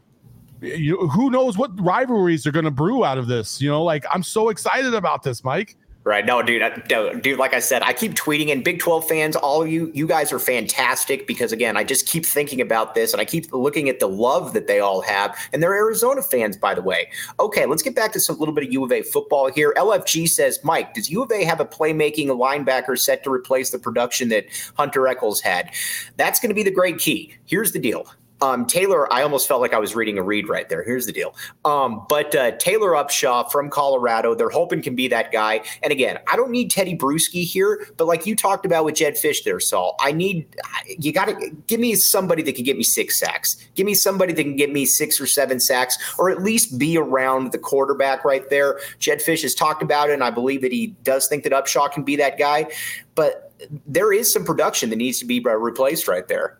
[0.60, 3.60] You who knows what rivalries are going to brew out of this?
[3.60, 5.76] You know, like I'm so excited about this, Mike.
[6.04, 6.24] Right.
[6.24, 9.68] No, dude, dude, like I said, I keep tweeting and Big 12 fans, all of
[9.68, 13.26] you, you guys are fantastic because again, I just keep thinking about this and I
[13.26, 15.36] keep looking at the love that they all have.
[15.52, 17.10] And they're Arizona fans, by the way.
[17.40, 19.74] Okay, let's get back to some little bit of U of A football here.
[19.76, 23.78] LFG says, Mike, does U of A have a playmaking linebacker set to replace the
[23.78, 24.46] production that
[24.78, 25.70] Hunter Echols had?
[26.16, 27.34] That's going to be the great key.
[27.44, 28.06] Here's the deal.
[28.40, 30.82] Um, Taylor, I almost felt like I was reading a read right there.
[30.82, 31.34] Here's the deal.
[31.64, 35.62] Um, but uh, Taylor Upshaw from Colorado, they're hoping can be that guy.
[35.82, 39.14] And again, I don't need Tedy Bruschi here, but like you talked about with Jedd
[39.14, 40.46] Fisch there, Saul, I need,
[40.86, 43.56] you got to give me somebody that can get me six sacks.
[43.74, 46.96] Give me somebody that can get me six or seven sacks, or at least be
[46.96, 48.80] around the quarterback right there.
[48.98, 51.90] Jedd Fisch has talked about it, and I believe that he does think that Upshaw
[51.90, 52.66] can be that guy.
[53.14, 53.52] But
[53.86, 56.58] there is some production that needs to be uh, replaced right there.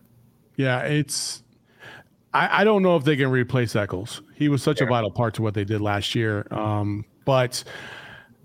[0.56, 1.42] Yeah, it's
[2.34, 4.22] I, I don't know if they can replace Echols.
[4.34, 4.86] He was such yeah.
[4.86, 6.46] a vital part to what they did last year.
[6.50, 7.64] Um, but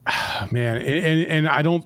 [0.51, 1.85] man, and, and I don't,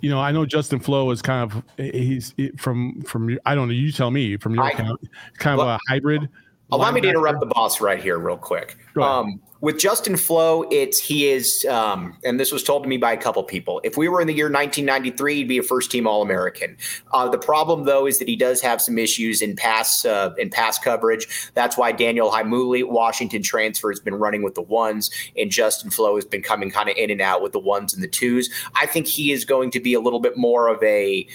[0.00, 3.74] you know, I know Justin Flowe is kind of he's from from I don't know.
[3.74, 6.28] You tell me from your I, kind of a hybrid.
[6.70, 8.76] Allow me to interrupt the boss right here, real quick.
[9.00, 13.10] Um, with Justin Flowe, it's he is, um, and this was told to me by
[13.10, 13.80] a couple people.
[13.82, 16.76] If we were in the year 1993, he'd be a first team All American.
[17.12, 20.50] Uh, the problem though is that he does have some issues in pass uh, in
[20.50, 21.50] pass coverage.
[21.54, 26.14] That's why Daniel Heimuli, Washington transfer, has been running with the ones, and Justin Flowe
[26.14, 28.48] has been coming kind of in and out with the ones and the twos.
[28.76, 31.26] I think he is going to be a little bit more of a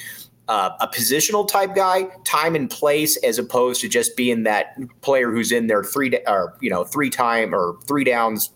[0.51, 5.31] uh, a positional type guy, time and place, as opposed to just being that player
[5.31, 8.51] who's in there three or you know three time or three downs.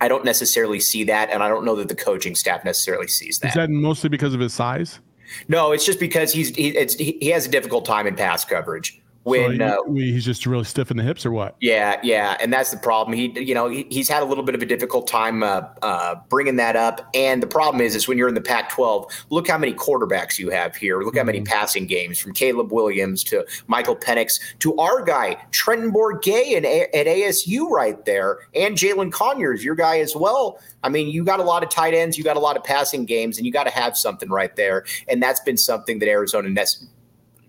[0.00, 3.38] I don't necessarily see that, and I don't know that the coaching staff necessarily sees
[3.40, 3.48] that.
[3.48, 4.98] Is that mostly because of his size?
[5.46, 6.72] No, it's just because he's he,
[7.20, 10.64] he has a difficult time in pass coverage when so he, uh, he's just really
[10.64, 11.56] stiff in the hips or what?
[11.60, 13.16] Yeah yeah and that's the problem.
[13.16, 16.16] He you know he, he's had a little bit of a difficult time uh, uh,
[16.28, 17.08] bringing that up.
[17.14, 20.38] And the problem is is when you're in the pac 12 look how many quarterbacks
[20.38, 21.02] you have here.
[21.02, 21.52] Look how many mm-hmm.
[21.52, 27.06] passing games from caleb williams to michael penix to our guy trenton bourguet at, at
[27.06, 30.58] asu right there and jalen conyers your guy as well.
[30.82, 33.04] I mean, you got a lot of tight ends, you got a lot of passing
[33.04, 34.84] games, and you got to have something right there.
[35.08, 36.48] And that's been something that Arizona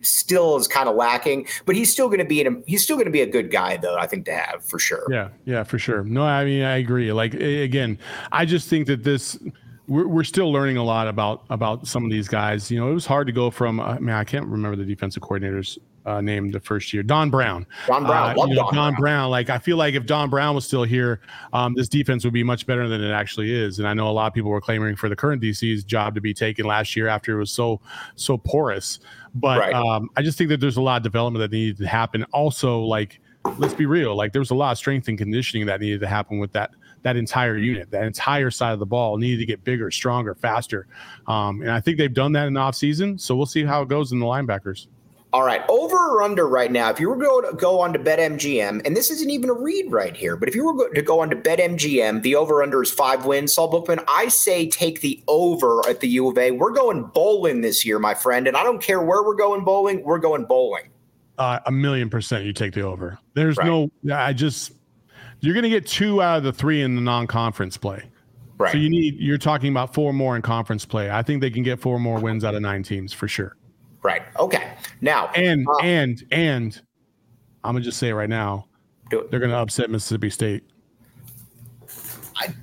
[0.02, 3.06] still is kind of lacking, but he's still going to be in he's still going
[3.06, 5.06] to be a good guy though, I think to have for sure.
[5.10, 6.04] Yeah, yeah, for sure.
[6.04, 7.12] No, I mean I agree.
[7.12, 7.98] Like again,
[8.32, 9.38] I just think that this
[9.88, 12.72] we're, we're still learning a lot about about some of these guys.
[12.72, 14.86] You know, it was hard to go from uh, I mean I can't remember the
[14.86, 17.04] defensive coordinators uh, named the first year.
[17.04, 17.66] Don Brown.
[17.88, 18.40] Don Brown.
[18.40, 19.02] Uh, you know, Don, Don Brown.
[19.02, 19.32] Brown.
[19.32, 21.22] Like I feel like if Don Brown was still here,
[21.54, 23.80] um, this defense would be much better than it actually is.
[23.80, 26.22] And I know a lot of people were clamoring for the current DC's job to
[26.22, 27.80] be taken last year after it was so
[28.16, 29.00] so porous.
[29.36, 29.74] But right.
[29.74, 32.24] um, I just think that there's a lot of development that needed to happen.
[32.32, 33.20] Also, like
[33.58, 36.08] let's be real, like there was a lot of strength and conditioning that needed to
[36.08, 36.72] happen with that
[37.04, 40.86] that entire unit, that entire side of the ball needed to get bigger, stronger, faster.
[41.28, 43.20] Um, and I think they've done that in the offseason.
[43.20, 44.86] So we'll see how it goes in the linebackers.
[45.34, 46.90] All right, over or under right now.
[46.90, 49.90] If you were going to go on to BetMGM, and this isn't even a read
[49.90, 52.92] right here, but if you were to go on to BetMGM, the over under is
[52.92, 53.54] five wins.
[53.54, 56.52] Saul Bookman, I say take the over at the U of A.
[56.52, 60.04] We're going bowling this year, my friend, and I don't care where we're going bowling.
[60.04, 60.90] We're going bowling.
[61.38, 63.18] Uh, a million percent, you take the over.
[63.34, 63.66] There's right.
[63.66, 63.90] no.
[64.14, 64.74] I just
[65.40, 68.04] you're going to get two out of the three in the non-conference play.
[68.58, 68.74] Right.
[68.74, 69.16] So you need.
[69.18, 71.10] You're talking about four more in conference play.
[71.10, 73.56] I think they can get four more wins out of nine teams for sure.
[74.04, 74.24] Right.
[74.40, 74.74] Okay.
[75.02, 76.82] Now and uh, and and
[77.64, 78.68] I'm gonna just say it right now.
[79.10, 80.64] They're gonna upset Mississippi State.
[82.38, 82.54] I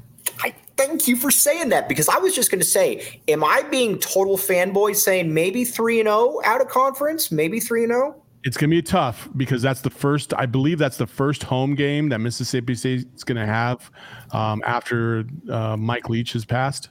[0.43, 3.99] I thank you for saying that because I was just gonna say, am I being
[3.99, 8.17] total fanboy saying maybe three and zero oh out of conference, maybe three and zero?
[8.17, 8.23] Oh?
[8.45, 10.33] It's gonna be tough because that's the first.
[10.35, 13.91] I believe that's the first home game that Mississippi State's gonna have
[14.33, 16.91] um, after uh, Mike Leach has passed.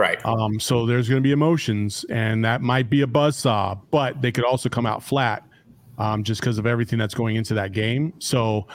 [0.00, 0.24] Right.
[0.24, 4.22] Um, so there's going to be emotions, and that might be a buzz saw, but
[4.22, 5.46] they could also come out flat
[5.98, 8.14] um, just because of everything that's going into that game.
[8.18, 8.66] So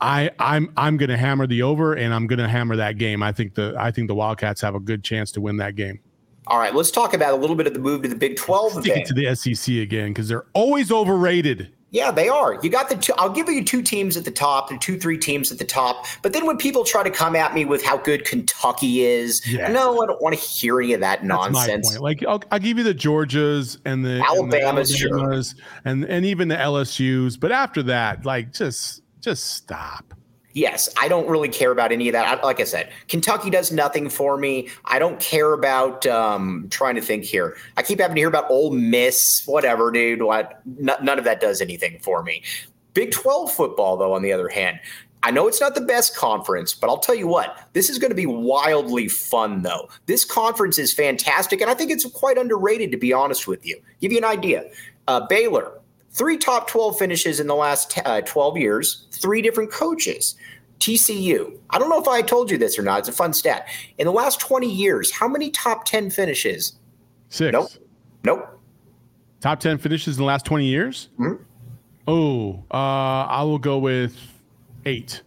[0.00, 3.22] I, I'm I'm going to hammer the over, and I'm going to hammer that game.
[3.22, 6.00] I think the I think the Wildcats have a good chance to win that game.
[6.46, 8.82] All right, let's talk about a little bit of the move to the Big 12
[8.82, 11.74] Stick to the SEC again because they're always overrated.
[11.92, 12.58] Yeah, they are.
[12.62, 13.12] You got the two.
[13.18, 16.06] I'll give you two teams at the top and two, three teams at the top.
[16.22, 20.00] But then when people try to come at me with how good Kentucky is, no,
[20.00, 21.98] I don't want to hear any of that nonsense.
[21.98, 25.42] Like I'll, I'll, give you the Georgias and the Alabamas, and, the Alabama's sure.
[25.84, 27.36] and and even the LSU's.
[27.36, 30.14] But after that, like just just stop.
[30.52, 32.26] Yes, I don't really care about any of that.
[32.26, 34.68] I, like I said, Kentucky does nothing for me.
[34.84, 37.56] I don't care about um, trying to think here.
[37.76, 40.22] I keep having to hear about Ole Miss, whatever, dude.
[40.22, 40.60] What?
[40.78, 42.42] N- none of that does anything for me.
[42.94, 44.80] Big 12 football, though, on the other hand,
[45.22, 48.10] I know it's not the best conference, but I'll tell you what, this is going
[48.10, 49.88] to be wildly fun, though.
[50.06, 53.80] This conference is fantastic, and I think it's quite underrated, to be honest with you.
[54.00, 54.64] Give you an idea.
[55.06, 55.79] Uh, Baylor,
[56.10, 60.36] three top 12 finishes in the last uh, 12 years, three different coaches.
[60.80, 61.58] TCU.
[61.68, 63.00] I don't know if I told you this or not.
[63.00, 63.68] It's a fun stat.
[63.98, 66.72] In the last 20 years, how many top 10 finishes?
[67.28, 67.52] Six.
[67.52, 67.68] Nope.
[68.24, 68.60] Nope.
[69.40, 71.08] Top 10 finishes in the last 20 years?
[71.18, 71.42] Mm-hmm.
[72.08, 74.16] Oh, uh, I will go with
[74.86, 75.22] eight.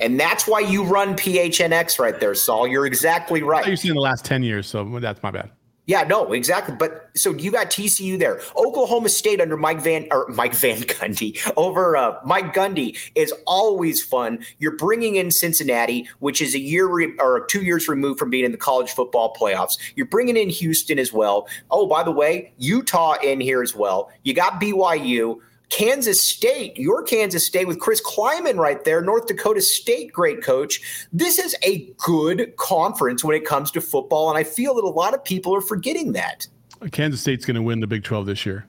[0.00, 2.68] And that's why you run PHNX right there, Saul.
[2.68, 3.66] You're exactly right.
[3.66, 5.50] You're seeing the last 10 years, so that's my bad.
[5.88, 6.76] Yeah, no, exactly.
[6.76, 8.42] But so you got TCU there.
[8.58, 14.04] Oklahoma State under Mike Van or Mike Van Gundy over uh, Mike Gundy is always
[14.04, 14.44] fun.
[14.58, 18.44] You're bringing in Cincinnati, which is a year re- or two years removed from being
[18.44, 19.78] in the college football playoffs.
[19.96, 21.48] You're bringing in Houston as well.
[21.70, 24.10] Oh, by the way, Utah in here as well.
[24.24, 25.40] You got BYU.
[25.70, 31.08] Kansas State, your Kansas State with Chris Klieman right there, North Dakota State, great coach.
[31.12, 34.88] This is a good conference when it comes to football, and I feel that a
[34.88, 36.46] lot of people are forgetting that.
[36.92, 38.66] Kansas State's going to win the Big 12 this year.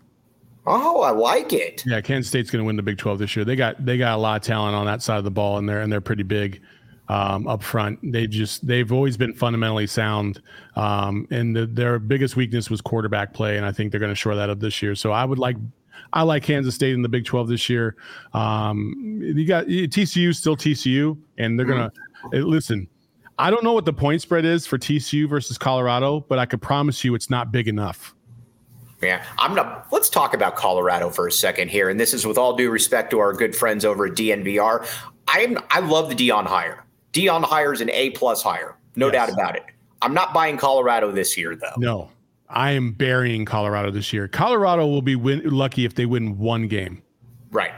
[0.68, 1.84] Oh, I like it.
[1.86, 3.46] Yeah, Kansas State's going to win the Big 12 this year.
[3.46, 5.68] They got they got a lot of talent on that side of the ball, and
[5.70, 6.62] they're and they're pretty big.
[7.10, 8.00] um, up front.
[8.04, 10.42] They just they've always been fundamentally sound,
[10.76, 14.16] um, and the, their biggest weakness was quarterback play, and I think they're going to
[14.16, 14.96] shore that up this year.
[14.96, 15.58] So I would like.
[16.14, 17.96] I like Kansas State in the Big 12 this year.
[18.34, 21.92] Um, you got TCU still TCU, and they're gonna
[22.26, 22.50] mm-hmm.
[22.50, 22.88] listen.
[23.38, 26.62] I don't know what the point spread is for TCU versus Colorado, but I could
[26.62, 28.14] promise you it's not big enough.
[29.02, 29.88] Yeah, I'm not.
[29.92, 33.12] Let's talk about Colorado for a second here, and this is with all due respect
[33.12, 34.86] to our good friends over at DNVR.
[35.28, 36.86] I'm I love the Deion hire.
[37.14, 39.14] Deion hire is an A plus hire, no yes.
[39.14, 39.64] doubt about it.
[40.02, 41.74] I'm not buying Colorado this year though.
[41.78, 42.12] No,
[42.50, 44.28] I am burying Colorado this year.
[44.28, 47.02] Colorado will be win- lucky if they win one game.
[47.52, 47.72] Right.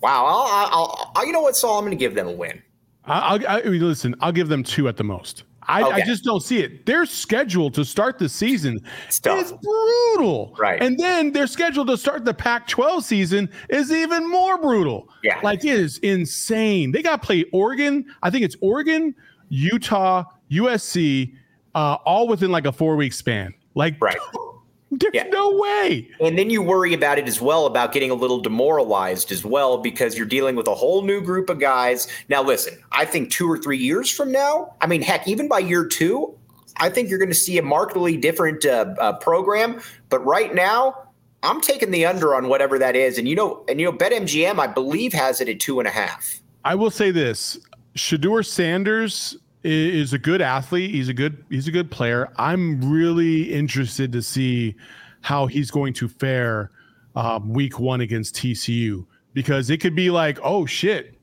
[0.00, 0.24] Wow.
[0.26, 1.78] I'll, I'll, I'll you know what, Saul?
[1.78, 2.62] I'm going to give them a win.
[3.06, 4.14] I'll, I, listen.
[4.20, 5.44] I'll give them two at the most.
[5.66, 6.02] I, okay.
[6.02, 6.84] I, just don't see it.
[6.86, 10.54] Their schedule to start the season is brutal.
[10.58, 10.82] Right.
[10.82, 15.08] And then their schedule to start the Pac 12 season is even more brutal.
[15.22, 15.40] Yeah.
[15.42, 16.92] Like it is insane.
[16.92, 18.04] They got to play Oregon.
[18.22, 19.14] I think it's Oregon,
[19.48, 21.34] Utah, USC,
[21.74, 23.54] uh, all within like a four week span.
[23.74, 24.18] Like, right.
[24.90, 25.24] There's yeah.
[25.24, 26.08] no way.
[26.20, 29.78] And then you worry about it as well about getting a little demoralized as well
[29.78, 32.06] because you're dealing with a whole new group of guys.
[32.28, 35.58] Now, listen, I think two or three years from now, I mean, heck, even by
[35.60, 36.38] year two,
[36.76, 39.80] I think you're going to see a markedly different uh, uh, program.
[40.10, 41.08] But right now,
[41.42, 43.18] I'm taking the under on whatever that is.
[43.18, 45.90] And you know, and you know, BetMGM, I believe, has it at two and a
[45.90, 46.40] half.
[46.64, 47.58] I will say this:
[47.96, 50.90] Shedeur Sanders is a good athlete.
[50.90, 52.30] He's a good he's a good player.
[52.36, 54.76] I'm really interested to see
[55.22, 56.70] how he's going to fare
[57.16, 61.18] um, week one against TCU because it could be like, oh shit,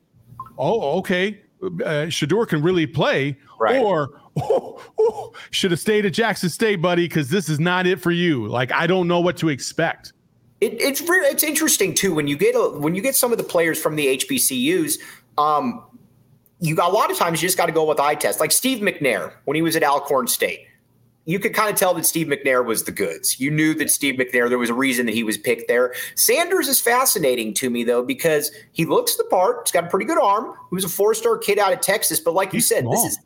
[0.58, 3.80] oh okay, uh, Shedeur can really play, right.
[3.80, 8.00] or oh, oh, should have stayed at Jackson State, buddy, because this is not it
[8.00, 8.48] for you.
[8.48, 10.12] Like I don't know what to expect.
[10.60, 13.44] It, it's it's interesting too when you get a, when you get some of the
[13.44, 14.98] players from the HBCUs.
[15.38, 15.84] Um,
[16.62, 18.38] you got a lot of times you just got to go with eye test.
[18.40, 20.60] Like Steve McNair when he was at Alcorn State,
[21.24, 23.38] you could kind of tell that Steve McNair was the goods.
[23.40, 25.92] You knew that Steve McNair, there was a reason that he was picked there.
[26.14, 29.66] Sanders is fascinating to me though because he looks the part.
[29.66, 30.54] He's got a pretty good arm.
[30.70, 32.92] He was a four star kid out of Texas, but like He's you said, small.
[32.92, 33.18] this is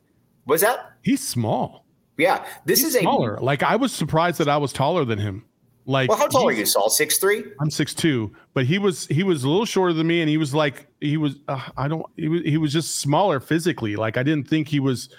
[0.46, 0.92] was that?
[1.02, 1.84] He's small.
[2.16, 3.34] Yeah, this He's is smaller.
[3.34, 5.44] A, like I was surprised that I was taller than him.
[5.88, 6.90] Like, well, how tall are you, Saul?
[6.90, 7.44] Six three.
[7.60, 10.36] I'm six two, but he was he was a little shorter than me, and he
[10.36, 13.94] was like he was uh, I don't he was he was just smaller physically.
[13.94, 15.10] Like I didn't think he was,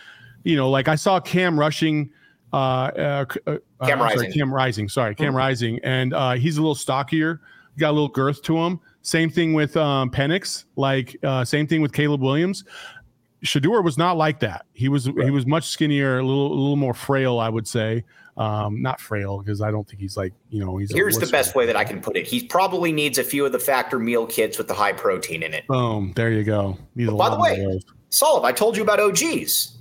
[0.43, 2.11] you know, like I saw Cam rushing.
[2.51, 4.19] Uh, uh, uh Cam Rising.
[4.19, 4.89] Sorry, Cam Rising.
[4.89, 5.37] Sorry, Cam mm-hmm.
[5.37, 7.39] Rising, and uh, he's a little stockier.
[7.79, 8.81] Got a little girth to him.
[9.03, 10.65] Same thing with um, Penix.
[10.75, 12.65] Like uh, same thing with Caleb Williams.
[13.45, 14.65] Shedeur was not like that.
[14.73, 15.25] He was right.
[15.25, 18.03] he was much skinnier, a little a little more frail, I would say.
[18.37, 20.93] Um, not frail because I don't think he's like you know he's.
[20.93, 22.27] Here's the best way that I can put it.
[22.27, 25.53] He probably needs a few of the factor meal kits with the high protein in
[25.53, 25.65] it.
[25.67, 26.13] Boom!
[26.15, 26.77] There you go.
[26.95, 29.76] by the way, Solid, I told you about OGeez.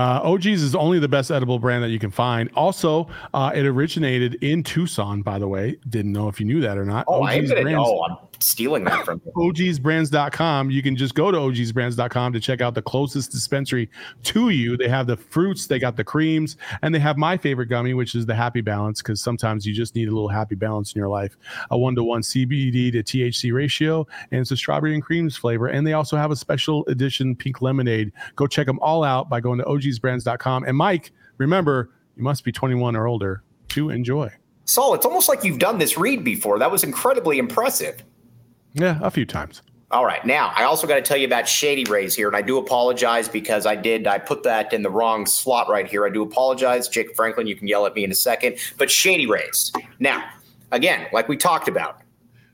[0.00, 2.48] Uh, OGeez is only the best edible brand that you can find.
[2.54, 5.76] Also, uh, it originated in Tucson, by the way.
[5.90, 7.04] Didn't know if you knew that or not.
[7.06, 8.06] Oh, OGeez I didn't know.
[8.08, 9.32] I'm stealing that from you.
[9.36, 10.70] OGeezbrands.com.
[10.70, 13.90] You can just go to OGeezbrands.com to check out the closest dispensary
[14.22, 14.78] to you.
[14.78, 18.14] They have the fruits, they got the creams, and they have my favorite gummy, which
[18.14, 21.08] is the Happy Balance, because sometimes you just need a little happy balance in your
[21.08, 21.36] life.
[21.70, 25.66] A one to one CBD to THC ratio, and it's a strawberry and creams flavor.
[25.66, 28.12] And they also have a special edition pink lemonade.
[28.36, 30.64] Go check them all out by going to OG OGeezbrands.com.
[30.64, 34.30] And Mike, remember, you must be 21 or older to enjoy.
[34.64, 36.58] Saul, it's almost like you've done this read before.
[36.58, 38.04] That was incredibly impressive.
[38.74, 39.62] Yeah, a few times.
[39.90, 40.24] All right.
[40.24, 43.28] Now, I also got to tell you about Shady Rays here, and I do apologize
[43.28, 46.06] because I did, I put that in the wrong slot right here.
[46.06, 46.86] I do apologize.
[46.88, 48.58] Jake Franklin, you can yell at me in a second.
[48.78, 49.72] But Shady Rays.
[49.98, 50.22] Now,
[50.70, 52.02] again, like we talked about,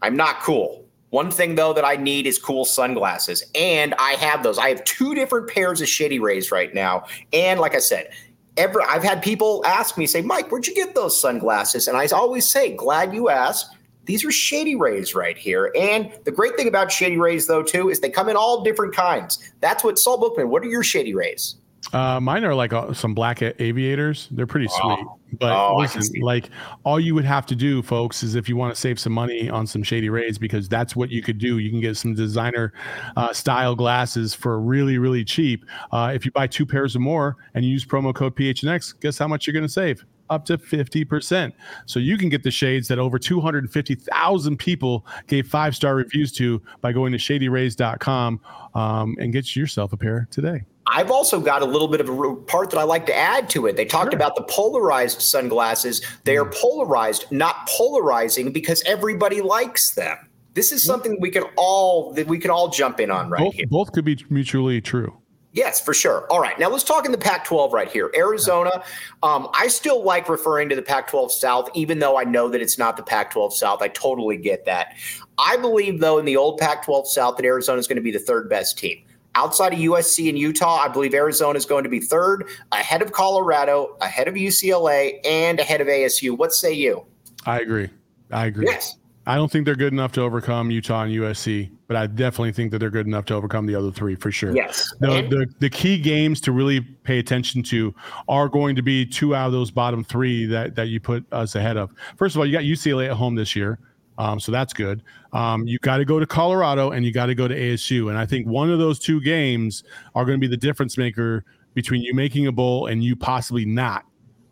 [0.01, 0.86] I'm not cool.
[1.11, 4.59] One thing though that I need is cool sunglasses, and I have those.
[4.59, 8.11] I have two different pairs of Shady Rays right now, and like I said,
[8.57, 11.89] ever I've had people ask me, say, Mike, where'd you get those sunglasses?
[11.89, 13.77] And I always say, glad you asked.
[14.07, 15.73] These are Shady Rays right here.
[15.77, 18.95] And the great thing about Shady Rays, though, too, is they come in all different
[18.95, 19.53] kinds.
[19.61, 20.49] That's what Saul Bookman.
[20.49, 21.57] What are your Shady Rays?
[21.93, 24.29] Uh, mine are like uh, some black aviators.
[24.31, 25.07] They're pretty sweet.
[25.39, 26.51] But oh, listen, like
[26.85, 29.49] all you would have to do, folks, is if you want to save some money
[29.49, 31.59] on some shady rays, because that's what you could do.
[31.59, 32.73] You can get some designer
[33.17, 35.65] uh, style glasses for really, really cheap.
[35.93, 39.19] Uh, if you buy two pairs or more and you use promo code PHNX, guess
[39.19, 40.05] how much you're going to save?
[40.29, 41.53] up to 50%.
[41.87, 46.61] So you can get the shades that over 250,000 people gave five star reviews to
[46.81, 48.41] by going to shadyrays.com
[48.75, 50.65] um, and get yourself a pair today.
[50.89, 53.67] I've also got a little bit of a part that I like to add to
[53.67, 53.77] it.
[53.77, 54.17] They talked sure.
[54.17, 56.01] about the polarized sunglasses.
[56.25, 56.55] They are mm.
[56.55, 60.17] polarized, not polarizing, because everybody likes them.
[60.55, 63.55] This is something we can all that we can all jump in on right both,
[63.55, 63.67] here.
[63.69, 65.15] Both could be mutually true.
[65.57, 66.27] Yes, for sure.
[66.31, 66.59] All right.
[66.59, 68.11] Now let's talk in the Pac 12 right here.
[68.15, 68.83] Arizona,
[69.23, 72.61] um, I still like referring to the Pac 12 South, even though I know that
[72.61, 73.81] it's not the Pac 12 South.
[73.81, 74.95] I totally get that.
[75.39, 78.11] I believe, though, in the old Pac 12 South, that Arizona is going to be
[78.11, 79.03] the third best team.
[79.37, 83.13] Outside of USC and Utah, I believe Arizona is going to be third, ahead of
[83.13, 86.37] Colorado, ahead of UCLA, and ahead of ASU.
[86.37, 87.05] What say you?
[87.45, 87.91] I agree.
[88.33, 88.67] I agree.
[88.67, 88.97] Yes.
[89.29, 92.71] I don't think they're good enough to overcome Utah and USC, but I definitely think
[92.71, 94.55] that they're good enough to overcome the other three for sure.
[94.55, 94.89] Yes.
[95.01, 97.93] The, the, the key games to really pay attention to
[98.29, 101.57] are going to be two out of those bottom three that, that you put us
[101.57, 101.91] ahead of.
[102.17, 103.81] First of all, you got UCLA at home this year.
[104.19, 105.03] Um, so that's good.
[105.33, 108.09] Um, you got to go to Colorado and you got to go to ASU.
[108.09, 111.45] And I think one of those two games are going to be the difference maker
[111.75, 114.05] between you making a bowl and you possibly not.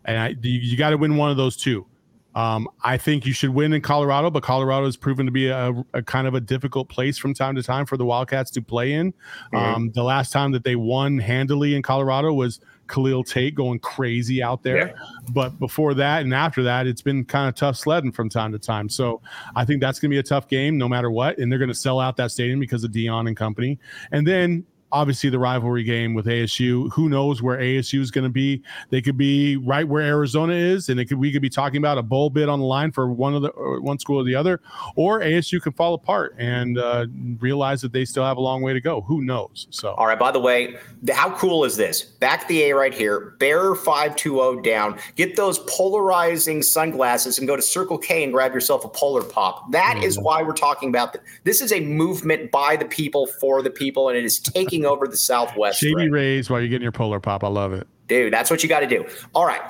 [0.05, 1.87] And I, you, you got to win one of those two.
[2.35, 5.73] Um, I think you should win in Colorado, but Colorado has proven to be a,
[5.93, 8.91] a, kind of a difficult place from time to time for the Wildcats to play
[8.91, 9.13] in.
[9.13, 9.55] Mm-hmm.
[9.55, 14.43] Um, the last time that they won handily in Colorado was Khalil Tate going crazy
[14.43, 14.87] out there.
[14.87, 14.93] Yeah.
[15.31, 18.59] But before that and after that, it's been kind of tough sledding from time to
[18.59, 18.89] time.
[18.89, 19.21] So
[19.55, 21.37] I think that's going to be a tough game no matter what.
[21.37, 23.79] And they're going to sell out that stadium because of Deion and company.
[24.11, 24.65] And then
[24.95, 26.91] obviously the rivalry game with ASU.
[26.93, 28.63] Who knows where ASU is going to be?
[28.91, 31.97] They could be right where Arizona is, and it could we could be talking about
[31.97, 33.49] a bowl bid on the line for one of the
[33.81, 34.61] one school or the other,
[34.95, 37.05] or ASU could fall apart and uh,
[37.39, 39.01] realize that they still have a long way to go.
[39.01, 39.67] Who knows?
[39.69, 40.17] So, all right.
[40.17, 40.77] By the way,
[41.11, 42.01] how cool is this?
[42.01, 43.35] Back the A right here.
[43.39, 44.97] Bear five two zero down.
[45.15, 49.69] Get those polarizing sunglasses and go to Circle K and grab yourself a Polar Pop.
[49.71, 50.05] That mm-hmm.
[50.05, 51.21] is why we're talking about this.
[51.43, 55.07] This is a movement by the people for the people, and it is taking over
[55.07, 55.79] the Southwest.
[55.79, 56.11] Shady right?
[56.11, 57.43] Rays while you're getting your polar pop.
[57.43, 57.87] I love it.
[58.07, 59.05] Dude, that's what you got to do.
[59.33, 59.61] All right.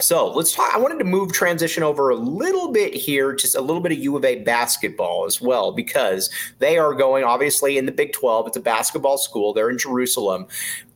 [0.00, 0.74] So let's talk.
[0.74, 3.98] I wanted to move transition over a little bit here, just a little bit of
[3.98, 8.48] U of A basketball as well, because they are going obviously in the Big 12.
[8.48, 9.54] It's a basketball school.
[9.54, 10.46] They're in Jerusalem.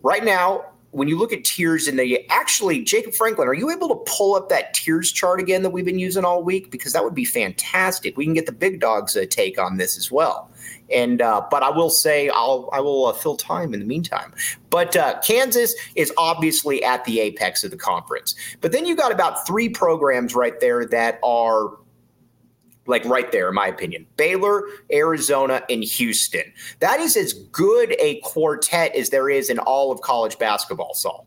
[0.02, 3.88] Right now, when you look at tiers in the actually, Jacob Franklin, are you able
[3.88, 6.70] to pull up that tiers chart again that we've been using all week?
[6.70, 8.16] Because that would be fantastic.
[8.16, 10.50] We can get the big dogs a take on this as well.
[10.92, 14.32] And uh, but I will say I'll I will uh, fill time in the meantime.
[14.70, 18.34] But uh, Kansas is obviously at the apex of the conference.
[18.60, 21.70] But then you got about three programs right there that are
[22.86, 24.06] like right there, in my opinion.
[24.16, 26.52] Baylor, Arizona, and Houston.
[26.80, 31.26] That is as good a quartet as there is in all of college basketball, Saul.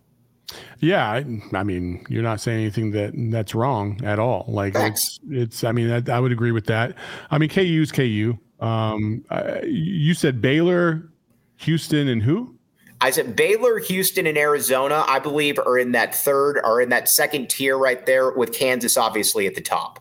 [0.80, 4.46] Yeah, I, I, mean, you're not saying anything that that's wrong at all.
[4.48, 5.20] Like Thanks.
[5.30, 5.64] it's, it's.
[5.64, 6.96] I mean, I, I, would agree with that.
[7.32, 8.38] I mean, KU's KU.
[8.60, 9.26] Um,
[9.64, 11.10] you said Baylor,
[11.58, 12.56] Houston, and who?
[13.02, 15.04] I said Baylor, Houston, and Arizona.
[15.08, 18.96] I believe are in that third, are in that second tier right there, with Kansas
[18.96, 20.00] obviously at the top.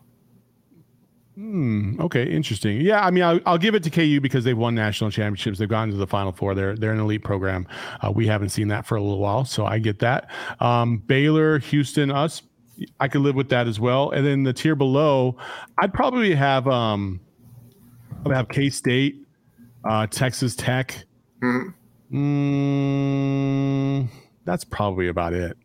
[1.35, 1.99] Hmm.
[1.99, 2.23] Okay.
[2.23, 2.79] Interesting.
[2.79, 3.03] Yeah.
[3.03, 5.57] I mean, I'll, I'll, give it to KU because they've won national championships.
[5.57, 6.53] They've gone to the Final Four.
[6.53, 7.67] They're they're an elite program.
[8.01, 10.29] Uh, we haven't seen that for a little while, so I get that.
[10.59, 12.43] Um, Baylor, Houston, us.
[12.99, 14.11] I could live with that as well.
[14.11, 15.37] And then the tier below,
[15.77, 17.19] I'd probably have um,
[18.25, 19.21] I have K State,
[19.83, 20.97] uh, Texas Tech.
[21.41, 21.69] Mm-hmm.
[24.03, 24.07] Mm,
[24.45, 25.57] that's probably about it.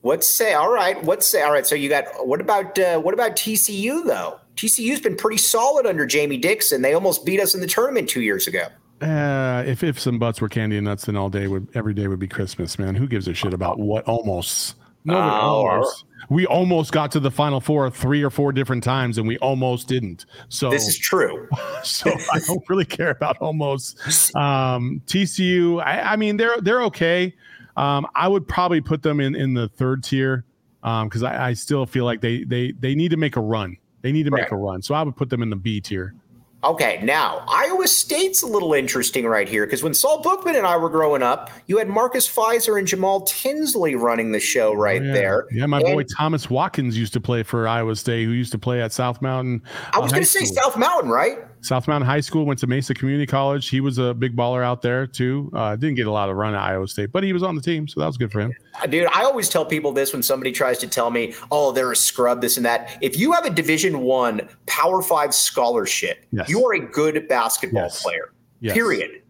[0.00, 0.54] What's say?
[0.54, 1.02] All right.
[1.04, 1.42] What's say?
[1.42, 1.66] All right.
[1.66, 4.40] So you got what about uh, what about TCU though?
[4.56, 6.82] TCU's been pretty solid under Jamie Dixon.
[6.82, 8.66] They almost beat us in the tournament two years ago.
[9.00, 12.08] Uh, if if some butts were candy and nuts, then all day would every day
[12.08, 12.94] would be Christmas, man.
[12.94, 14.76] Who gives a shit about what almost?
[15.04, 16.04] No, oh, almost.
[16.30, 19.88] We almost got to the final four three or four different times, and we almost
[19.88, 20.26] didn't.
[20.48, 21.48] So this is true.
[21.82, 24.00] so I don't really care about almost.
[24.36, 27.34] Um, TCU, I, I mean, they're they're okay.
[27.76, 30.44] Um, I would probably put them in in the third tier
[30.80, 33.76] because um, I, I still feel like they they they need to make a run.
[34.02, 34.82] They need to make a run.
[34.82, 36.14] So I would put them in the B tier.
[36.62, 40.76] Okay, now Iowa State's a little interesting right here because when Saul Bookman and I
[40.76, 45.06] were growing up, you had Marcus Fizer and Jamal Tinsley running the show right oh,
[45.06, 45.12] yeah.
[45.12, 45.46] there.
[45.50, 48.58] Yeah, my and boy Thomas Watkins used to play for Iowa State, who used to
[48.58, 49.62] play at South Mountain.
[49.92, 51.38] I was uh, going to say South Mountain, right?
[51.62, 53.68] South Mountain High School, went to Mesa Community College.
[53.68, 55.50] He was a big baller out there too.
[55.54, 57.62] Uh, didn't get a lot of run at Iowa State, but he was on the
[57.62, 58.54] team, so that was good for him.
[58.82, 61.92] Uh, dude, I always tell people this when somebody tries to tell me, "Oh, they're
[61.92, 66.48] a scrub, this and that." If you have a Division One Power Five scholarship, yes.
[66.48, 68.02] you are a good basketball yes.
[68.02, 68.32] player.
[68.60, 68.74] Yes.
[68.74, 69.22] Period.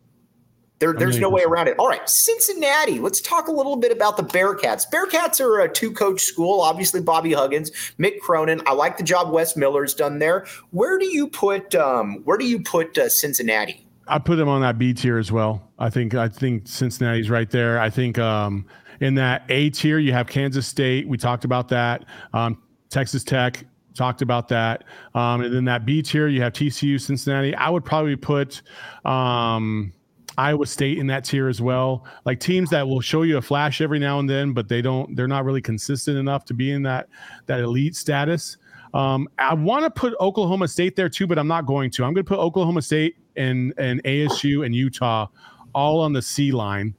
[0.81, 1.79] There, there's no way around it.
[1.79, 2.99] All right, Cincinnati.
[2.99, 4.87] Let's talk a little bit about the Bearcats.
[4.91, 6.63] Bearcats are a two-coach school.
[6.63, 8.63] Obviously, Bobby Huggins, Mick Cronin.
[8.65, 10.47] I like the job Wes Miller's done there.
[10.71, 11.75] Where do you put?
[11.75, 13.87] Um, where do you put uh, Cincinnati?
[14.09, 15.71] I put them on that B tier as well.
[15.79, 17.79] I think I think Cincinnati's right there.
[17.79, 18.65] I think um,
[19.01, 21.07] in that A tier you have Kansas State.
[21.07, 22.07] We talked about that.
[22.33, 24.85] Um, Texas Tech talked about that.
[25.15, 27.55] Um, and then that B tier you have TCU, Cincinnati.
[27.55, 28.63] I would probably put.
[29.05, 29.93] Um,
[30.41, 32.07] Iowa State in that tier as well.
[32.25, 35.15] Like teams that will show you a flash every now and then, but they don't.
[35.15, 37.09] They're not really consistent enough to be in that
[37.47, 38.57] that elite status.
[38.95, 42.05] Um, I want to put Oklahoma State there too, but I'm not going to.
[42.05, 45.27] I'm going to put Oklahoma State and and ASU and Utah
[45.75, 46.95] all on the C line.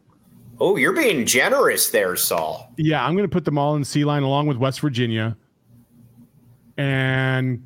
[0.59, 2.71] Oh, you're being generous there, Saul.
[2.77, 5.35] Yeah, I'm going to put them all in the C line along with West Virginia.
[6.77, 7.63] And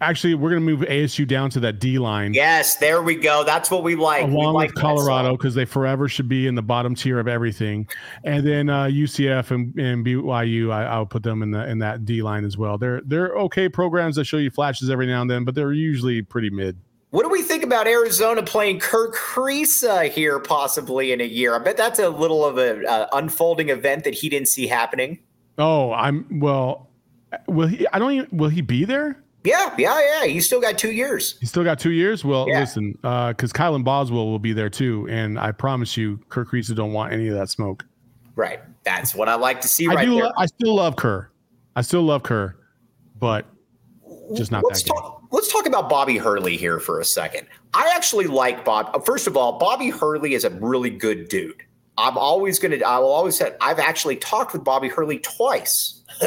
[0.00, 2.34] actually, we're going to move ASU down to that D line.
[2.34, 3.44] Yes, there we go.
[3.44, 4.24] That's what we like.
[4.24, 7.88] Along we with Colorado, because they forever should be in the bottom tier of everything.
[8.24, 12.04] And then uh, UCF and, and BYU, I, I'll put them in the in that
[12.04, 12.78] D line as well.
[12.78, 16.22] They're they're okay programs that show you flashes every now and then, but they're usually
[16.22, 16.76] pretty mid.
[17.10, 21.54] What do we think about Arizona playing Kerr Kriisa here possibly in a year?
[21.54, 25.18] I bet that's a little of an uh, unfolding event that he didn't see happening.
[25.56, 26.90] Oh, I'm well.
[27.46, 27.86] Will he?
[27.92, 28.36] I don't even.
[28.36, 29.22] Will he be there?
[29.48, 30.26] Yeah, yeah, yeah.
[30.26, 31.38] He's still got two years.
[31.40, 32.22] He's still got two years.
[32.22, 32.60] Well, yeah.
[32.60, 36.74] listen, because uh, Kylan Boswell will be there too, and I promise you, Kerr Kriisa
[36.74, 37.86] don't want any of that smoke.
[38.36, 38.60] Right.
[38.84, 39.88] That's what I like to see.
[39.88, 40.16] I right do.
[40.16, 40.32] There.
[40.36, 41.30] I still love Kerr.
[41.76, 42.56] I still love Kerr,
[43.18, 43.46] but
[44.34, 44.90] just not let's that.
[44.90, 47.46] Talk, let's talk about Bobby Hurley here for a second.
[47.72, 49.04] I actually like Bob.
[49.06, 51.62] First of all, Bobby Hurley is a really good dude.
[51.96, 56.02] I'm always going to, I will always say, I've actually talked with Bobby Hurley twice.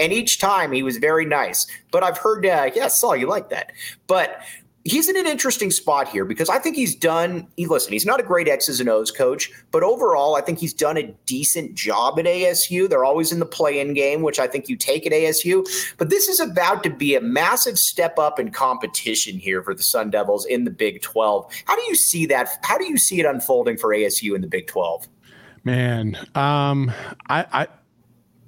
[0.00, 1.66] and each time he was very nice.
[1.92, 3.72] But I've heard, uh, yeah, Saul, you like that.
[4.06, 4.40] But
[4.84, 7.46] he's in an interesting spot here because I think he's done.
[7.56, 10.72] He, listen, he's not a great X's and O's coach, but overall, I think he's
[10.72, 12.88] done a decent job at ASU.
[12.88, 15.66] They're always in the play-in game, which I think you take at ASU.
[15.98, 19.82] But this is about to be a massive step up in competition here for the
[19.82, 21.52] Sun Devils in the Big 12.
[21.66, 22.48] How do you see that?
[22.62, 25.08] How do you see it unfolding for ASU in the Big 12?
[25.62, 26.90] Man, um,
[27.28, 27.66] I, I,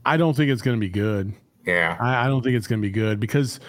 [0.06, 1.34] I don't think it's going to be good.
[1.66, 3.60] Yeah, I, I don't think it's going to be good because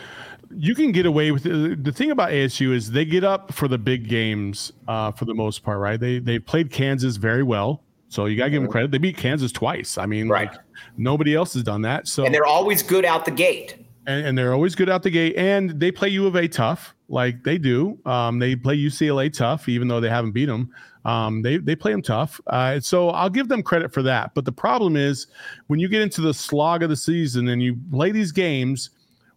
[0.55, 1.83] you can get away with it.
[1.83, 5.33] The thing about ASU is they get up for the big games uh, for the
[5.33, 5.99] most part, right?
[5.99, 8.91] They they played Kansas very well, so you got to give them credit.
[8.91, 9.97] They beat Kansas twice.
[9.97, 10.51] I mean, right.
[10.51, 10.59] like
[10.97, 12.07] nobody else has done that.
[12.07, 13.77] So and they're always good out the gate.
[14.05, 16.93] And, and, they're always good out the gate, and they play U of A tough,
[17.13, 17.99] like they do.
[18.05, 20.73] Um, they play UCLA tough, even though they haven't beat them.
[21.05, 24.33] Um, they they play them tough, uh, so I'll give them credit for that.
[24.33, 25.27] But the problem is
[25.67, 28.89] when you get into the slog of the season and you play these games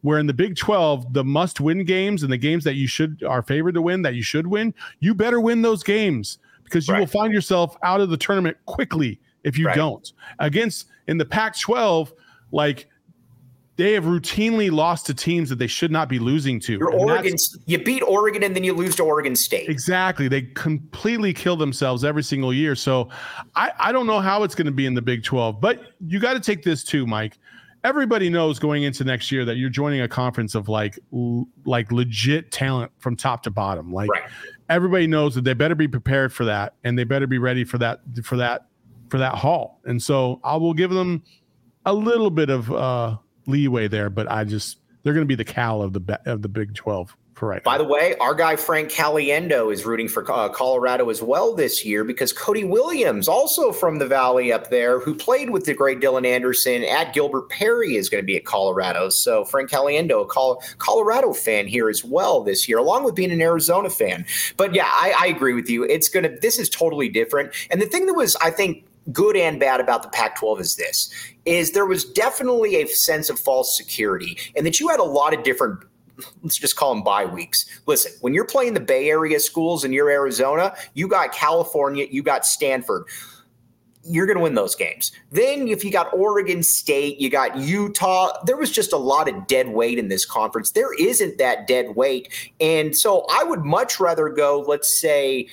[0.02, 3.22] where in the Big 12, the must win games and the games that you should
[3.24, 6.94] are favored to win, that you should win, you better win those games because you
[6.94, 7.00] right.
[7.00, 9.76] will find yourself out of the tournament quickly if you right.
[9.76, 10.12] don't.
[10.38, 12.12] Against in the Pac 12,
[12.52, 12.88] like
[13.76, 16.80] they have routinely lost to teams that they should not be losing to.
[16.80, 19.68] Oregon, you beat Oregon and then you lose to Oregon State.
[19.68, 20.28] Exactly.
[20.28, 22.74] They completely kill themselves every single year.
[22.74, 23.10] So
[23.54, 26.18] I, I don't know how it's going to be in the Big 12, but you
[26.18, 27.38] got to take this too, Mike
[27.86, 31.92] everybody knows going into next year that you're joining a conference of like l- like
[31.92, 33.92] legit talent from top to bottom.
[33.92, 34.24] Like right.
[34.68, 37.78] everybody knows that they better be prepared for that and they better be ready for
[37.78, 38.66] that for that
[39.08, 39.80] for that haul.
[39.84, 41.22] And so I will give them
[41.84, 45.44] a little bit of uh leeway there, but I just they're going to be the
[45.44, 47.62] Cal of the of the Big 12 for right.
[47.62, 47.84] By now.
[47.84, 52.03] the way, our guy Frank Caliendo is rooting for uh, Colorado as well this year
[52.03, 56.26] because Cody Williams, also from the Valley up there, who played with the great Dylan
[56.26, 59.11] Anderson at Gilbert Perry, is going to be at Colorado.
[59.11, 63.30] So Frank Caliendo, a Col- Colorado fan here as well this year, along with being
[63.30, 64.24] an Arizona fan.
[64.57, 65.84] But yeah, I, I agree with you.
[65.84, 66.36] It's going to.
[66.40, 67.53] This is totally different.
[67.70, 71.11] And the thing that was, I think, good and bad about the Pac-12 is this:
[71.44, 75.34] is there was definitely a sense of false security, and that you had a lot
[75.34, 75.84] of different
[76.42, 77.66] let's just call them bye weeks.
[77.86, 82.22] Listen, when you're playing the Bay Area schools and you're Arizona, you got California, you
[82.22, 83.04] got Stanford.
[84.09, 85.11] You're going to win those games.
[85.32, 89.48] Then, if you got Oregon State, you got Utah, there was just a lot of
[89.48, 90.70] dead weight in this conference.
[90.70, 92.52] There isn't that dead weight.
[92.61, 95.48] And so I would much rather go, let's say,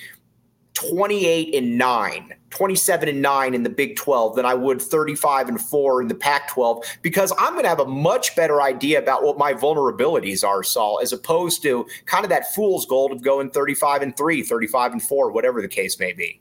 [0.74, 5.60] 28 and 9, 27 and 9 in the Big 12 than I would 35 and
[5.60, 9.22] 4 in the Pac 12 because I'm going to have a much better idea about
[9.22, 13.50] what my vulnerabilities are, Saul, as opposed to kind of that fool's gold of going
[13.50, 16.40] 35 and 3, 35 and 4, whatever the case may be.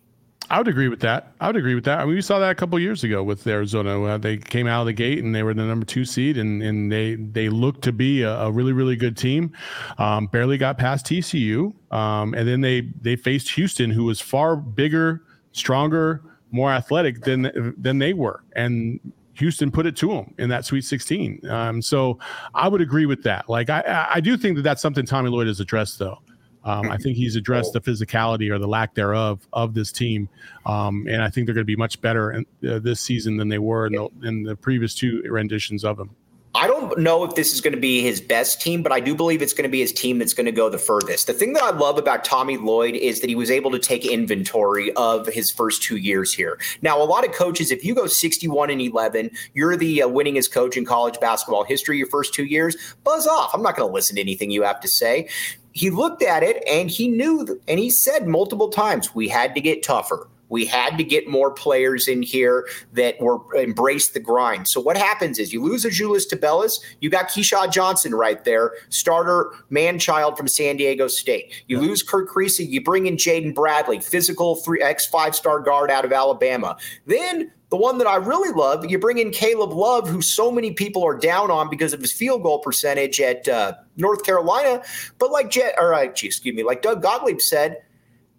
[0.53, 1.33] I would agree with that.
[1.41, 1.99] I would agree with that.
[1.99, 3.99] I mean, we saw that a couple years ago with Arizona.
[4.03, 6.61] Uh, they came out of the gate and they were the number two seed, and
[6.61, 9.51] and they they looked to be a, a really really good team.
[9.97, 14.55] Um, barely got past TCU, um, and then they they faced Houston, who was far
[14.55, 15.23] bigger,
[15.53, 18.99] stronger, more athletic than than they were, and
[19.33, 21.49] Houston put it to them in that Sweet 16.
[21.49, 22.19] Um, so
[22.53, 23.49] I would agree with that.
[23.49, 26.19] Like I I do think that that's something Tommy Lloyd has addressed though.
[26.63, 30.29] Um, I think he's addressed the physicality or the lack thereof of this team,
[30.65, 33.49] um, and I think they're going to be much better in, uh, this season than
[33.49, 36.09] they were in the, in the previous two renditions of him.
[36.55, 39.15] I don't know if this is going to be his best team, but I do
[39.15, 41.25] believe it's going to be his team that's going to go the furthest.
[41.25, 44.05] The thing that I love about Tommy Lloyd is that he was able to take
[44.05, 46.59] inventory of his first two years here.
[46.83, 50.51] Now, a lot of coaches, if you go 61 and 11, you're the uh, winningest
[50.51, 53.49] coach in college basketball history your first two years, buzz off.
[53.55, 55.29] I'm not going to listen to anything you have to say.
[55.73, 59.61] He looked at it and he knew, and he said multiple times, we had to
[59.61, 64.67] get tougher we had to get more players in here that were embrace the grind.
[64.67, 69.49] So what happens is you lose Azuolas Tubelis, you got Keshad Johnson right there, starter
[69.71, 71.63] man child from San Diego State.
[71.67, 75.89] You lose Kerr Kriisa, you bring in Jaden Bradley, physical three X five star guard
[75.89, 76.77] out of Alabama.
[77.07, 80.73] Then the one that I really love, you bring in Caleb Love, who so many
[80.73, 84.83] people are down on because of his field goal percentage at uh, North Carolina.
[85.17, 87.81] But like Jet, or uh, excuse me, like Doug Gottlieb said,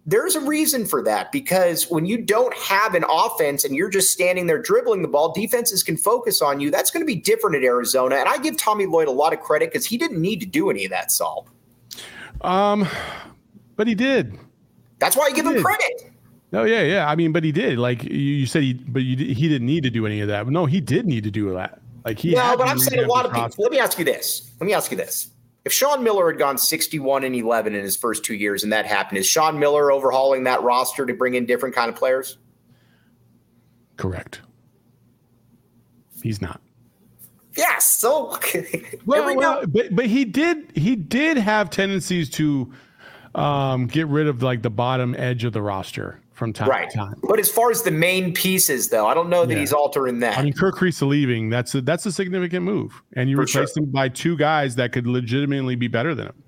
[0.05, 4.09] there's a reason for that because when you don't have an offense and you're just
[4.09, 6.71] standing there dribbling the ball, defenses can focus on you.
[6.71, 8.15] That's going to be different at Arizona.
[8.15, 10.69] And I give Tommy Lloyd a lot of credit because he didn't need to do
[10.69, 11.45] any of that, Saul.
[12.39, 12.87] Um,
[13.75, 14.39] but he did.
[14.99, 15.65] That's why I give he him did.
[15.65, 16.14] credit.
[16.51, 17.09] No, yeah, yeah.
[17.09, 17.77] I mean, but he did.
[17.77, 20.47] Like you, said, he, but you, he didn't need to do any of that.
[20.47, 21.81] No, he did need to do that.
[22.05, 22.33] Like he.
[22.33, 23.63] No, but I'm saying a lot of people.
[23.63, 24.51] Let me ask you this.
[24.59, 25.31] Let me ask you this
[25.65, 28.85] if Sean Miller had gone 61 and 11 in his first two years and that
[28.85, 32.37] happened, is Sean Miller overhauling that roster to bring in different kind of players?
[33.97, 34.41] Correct.
[36.21, 36.61] He's not.
[37.57, 37.85] Yes.
[37.85, 38.37] So
[39.05, 42.71] well, we well but but he did he did have tendencies to
[43.33, 46.89] um, get rid of like the bottom edge of the roster from time right.
[46.89, 47.15] to time.
[47.23, 49.59] But as far as the main pieces, though, I don't know that yeah.
[49.59, 50.37] he's altering that.
[50.37, 53.83] I mean, Kerr Kriisa leaving that's a, that's a significant move, and you replace sure.
[53.83, 56.43] him by two guys that could legitimately be better than him.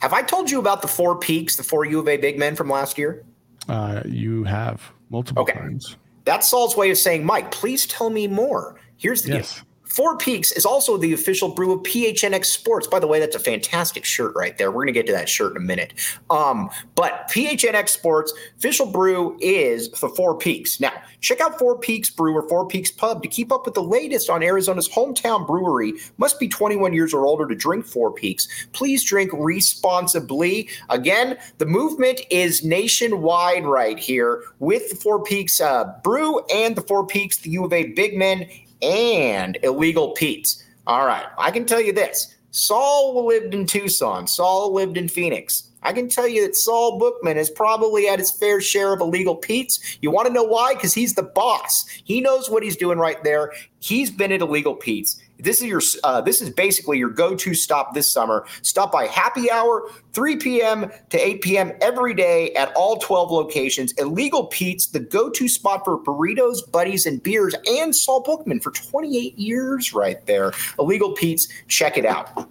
[0.00, 2.56] Have I told you about the four peaks, the four U of A big men
[2.56, 3.24] from last year?
[3.68, 4.80] Uh, you have
[5.10, 5.58] multiple okay.
[5.58, 5.96] times.
[6.24, 8.80] That's Saul's way of saying, Mike, please tell me more.
[8.96, 9.56] Here's the yes.
[9.56, 9.64] deal.
[9.90, 12.86] Four Peaks is also the official brew of PHNX Sports.
[12.86, 14.70] By the way, that's a fantastic shirt right there.
[14.70, 15.94] We're going to get to that shirt in a minute.
[16.30, 20.80] Um, but PHNX Sports official brew is the Four Peaks.
[20.80, 23.82] Now, check out Four Peaks Brew or Four Peaks Pub to keep up with the
[23.82, 25.94] latest on Arizona's hometown brewery.
[26.18, 28.46] Must be 21 years or older to drink Four Peaks.
[28.72, 30.68] Please drink responsibly.
[30.88, 36.82] Again, the movement is nationwide right here with the Four Peaks uh, Brew and the
[36.82, 38.48] Four Peaks, the U of A Big Men
[38.82, 40.64] and illegal Pete's.
[40.86, 42.34] All right, I can tell you this.
[42.50, 44.26] Saul lived in Tucson.
[44.26, 45.68] Saul lived in Phoenix.
[45.82, 49.36] I can tell you that Saul Bookman has probably had his fair share of illegal
[49.36, 49.98] Pete's.
[50.02, 50.74] You want to know why?
[50.74, 51.86] Because he's the boss.
[52.04, 53.52] He knows what he's doing right there.
[53.78, 55.22] He's been at illegal Pete's.
[55.42, 58.46] This is your uh, this is basically your go-to stop this summer.
[58.62, 60.90] Stop by happy hour 3 p.m.
[61.10, 61.72] to 8 p.m.
[61.80, 63.92] every day at all 12 locations.
[63.92, 69.38] Illegal Pete's, the go-to spot for burritos, buddies, and beers, and Saul Bookman for 28
[69.38, 70.52] years right there.
[70.78, 72.48] Illegal Pete's, check it out.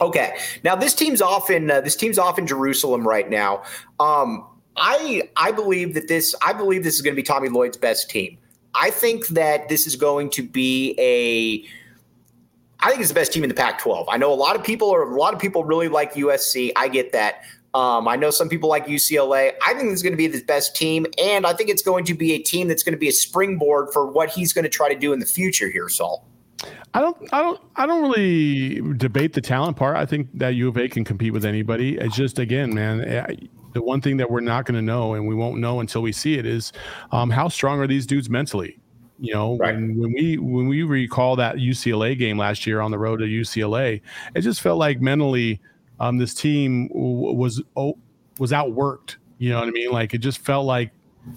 [0.00, 3.62] Okay, now this team's off in uh, this team's off in Jerusalem right now.
[4.00, 7.76] Um, I I believe that this I believe this is going to be Tommy Lloyd's
[7.76, 8.36] best team.
[8.74, 11.64] I think that this is going to be a
[12.84, 14.04] I think it's the best team in the Pac-12.
[14.10, 16.70] I know a lot of people are a lot of people really like USC.
[16.76, 17.42] I get that.
[17.72, 19.52] Um, I know some people like UCLA.
[19.66, 22.14] I think is going to be the best team, and I think it's going to
[22.14, 24.92] be a team that's going to be a springboard for what he's going to try
[24.92, 26.28] to do in the future here, Saul.
[26.92, 29.96] I don't, I don't, I don't really debate the talent part.
[29.96, 31.96] I think that U of A can compete with anybody.
[31.96, 33.34] It's just again, man, eh,
[33.72, 36.12] the one thing that we're not going to know, and we won't know until we
[36.12, 36.70] see it, is
[37.12, 38.78] um, how strong are these dudes mentally.
[39.18, 39.74] You know, right.
[39.74, 43.26] when, when we when we recall that UCLA game last year on the road to
[43.26, 44.00] UCLA,
[44.34, 45.60] it just felt like mentally
[46.00, 47.96] um, this team w- was oh,
[48.38, 49.16] was outworked.
[49.38, 49.90] You know what I mean?
[49.90, 50.90] Like it just felt like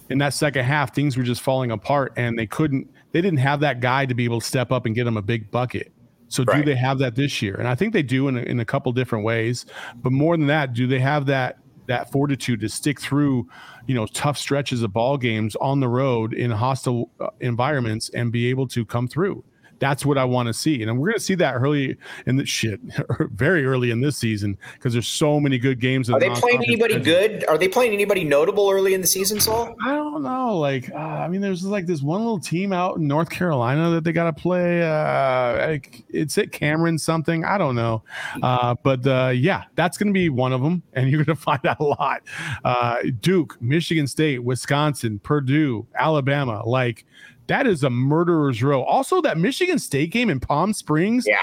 [0.09, 3.59] in that second half things were just falling apart, and they couldn't they didn't have
[3.59, 5.91] that guy to be able to step up and get them a big bucket.
[6.29, 6.57] So right.
[6.57, 7.55] do they have that this year?
[7.55, 9.65] And I think they do in a, in a couple different ways.
[9.95, 13.47] But more than that, do they have that that fortitude to stick through,
[13.87, 18.31] you know, tough stretches of ball games on the road in hostile uh, environments and
[18.31, 19.43] be able to come through.
[19.79, 22.45] That's what I want to see, and we're going to see that early in the
[22.45, 22.79] shit,
[23.31, 26.09] very early in this season because there's so many good games.
[26.09, 27.45] Are they playing anybody good?
[27.45, 29.75] Are they playing anybody notable early in the season, Saul?
[29.85, 30.57] I don't know.
[30.57, 34.03] Like, uh, I mean, there's like this one little team out in North Carolina that
[34.03, 34.81] they got to play.
[34.81, 37.45] Uh, like, it's at Cameron something.
[37.45, 38.03] I don't know,
[38.41, 41.41] uh, but uh, yeah, that's going to be one of them, and you're going to
[41.41, 42.23] find out a lot.
[42.63, 47.05] Uh, Duke, Michigan State, Wisconsin, Purdue, Alabama, like
[47.47, 48.83] that is a murderer's row.
[48.83, 51.25] Also, that Michigan State game in Palm Springs.
[51.27, 51.37] Yeah.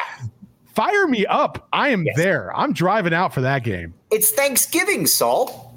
[0.67, 1.69] Fire me up.
[1.73, 2.17] I am yes.
[2.17, 2.55] there.
[2.57, 3.95] I'm driving out for that game.
[4.11, 5.73] It's Thanksgiving, Saul.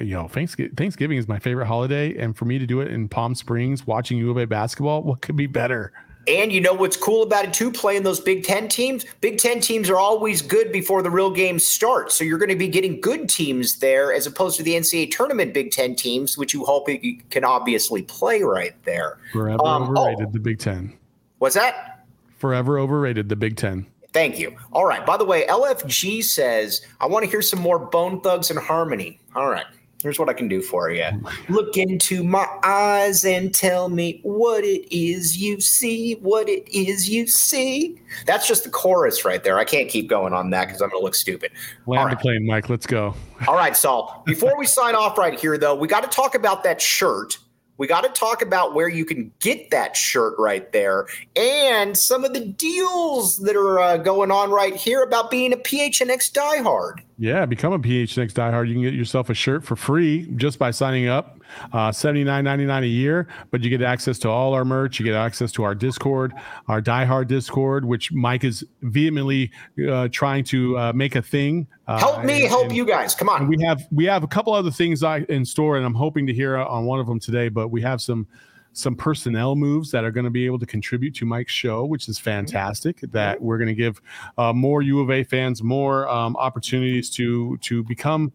[0.00, 2.16] Yo, Thanksgiving, Thanksgiving is my favorite holiday.
[2.16, 5.22] And for me to do it in Palm Springs watching U of A basketball, what
[5.22, 5.92] could be better?
[6.28, 9.04] And you know what's cool about it too, playing those Big Ten teams?
[9.20, 12.12] Big Ten teams are always good before the real games start.
[12.12, 15.52] So you're going to be getting good teams there as opposed to the NCAA tournament
[15.52, 19.18] Big Ten teams, which you hope you can obviously play right there.
[19.32, 20.96] Forever um, overrated, oh, the Big Ten.
[21.38, 22.04] What's that?
[22.38, 23.86] Forever overrated, the Big Ten.
[24.12, 24.56] Thank you.
[24.72, 25.04] All right.
[25.04, 29.18] By the way, LFG says, I want to hear some more Bone Thugs-n-Harmony.
[29.34, 29.64] All right.
[30.02, 31.04] Here's what I can do for you.
[31.04, 36.68] Oh look into my eyes and tell me what it is you see, what it
[36.68, 38.00] is you see.
[38.26, 39.58] That's just the chorus right there.
[39.58, 41.52] I can't keep going on that because I'm going to look stupid.
[41.86, 42.10] Land right.
[42.18, 42.68] the plane, Mike.
[42.68, 43.14] Let's go.
[43.46, 44.22] All right, Saul.
[44.26, 47.38] Before we sign off right here, though, we got to talk about that shirt
[47.82, 52.24] we got to talk about where you can get that shirt right there and some
[52.24, 57.00] of the deals that are uh, going on right here about being a PHNX diehard.
[57.18, 58.68] Yeah, become a PHNX diehard.
[58.68, 61.40] You can get yourself a shirt for free just by signing up
[61.72, 64.98] uh, Seventy nine ninety nine a year, but you get access to all our merch.
[64.98, 66.32] You get access to our Discord,
[66.68, 69.50] our Die Hard Discord, which Mike is vehemently
[69.88, 71.66] uh, trying to uh, make a thing.
[71.86, 73.14] Uh, help me, and, help and, you guys.
[73.14, 73.48] Come on.
[73.48, 76.56] We have we have a couple other things in store, and I'm hoping to hear
[76.56, 77.48] on one of them today.
[77.48, 78.26] But we have some
[78.72, 82.08] some personnel moves that are going to be able to contribute to Mike's show, which
[82.08, 83.00] is fantastic.
[83.12, 84.00] That we're going to give
[84.38, 88.32] uh, more U of A fans more um, opportunities to to become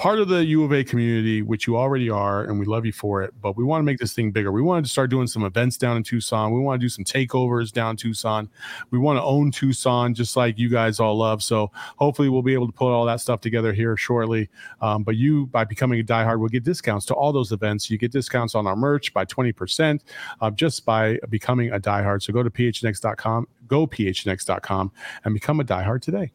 [0.00, 2.92] part of the U of A community, which you already are, and we love you
[2.92, 3.34] for it.
[3.42, 4.50] But we want to make this thing bigger.
[4.50, 6.54] We wanted to start doing some events down in Tucson.
[6.54, 8.48] We want to do some takeovers down Tucson.
[8.90, 11.42] We want to own Tucson just like you guys all love.
[11.42, 14.48] So hopefully we'll be able to put all that stuff together here shortly.
[14.80, 17.90] Um, but you, by becoming a diehard, will get discounts to all those events.
[17.90, 20.00] You get discounts on our merch by 20%
[20.40, 22.22] uh, just by becoming a diehard.
[22.22, 24.92] So go to phnx.com, go phnx.com
[25.26, 26.32] and become a diehard today.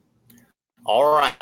[0.86, 1.34] All right.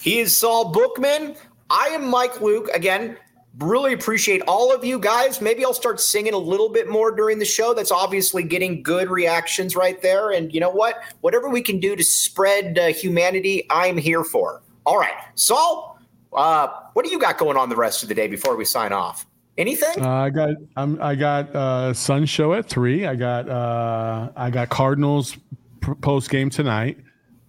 [0.00, 1.36] He is Saul Bookman.
[1.70, 2.68] I am Mike Luke.
[2.74, 3.16] Again,
[3.58, 5.40] really appreciate all of you guys.
[5.40, 7.74] Maybe I'll start singing a little bit more during the show.
[7.74, 10.30] That's obviously getting good reactions right there.
[10.30, 10.96] And you know what?
[11.20, 14.62] Whatever we can do to spread uh, humanity, I'm here for.
[14.86, 15.14] All right.
[15.34, 15.98] Saul,
[16.32, 18.92] uh, what do you got going on the rest of the day before we sign
[18.92, 19.26] off?
[19.56, 20.00] Anything?
[20.00, 23.06] Uh, I got I'm, I got uh, Sun show at three.
[23.06, 25.36] I got uh, I got Cardinals
[26.00, 26.98] post game tonight,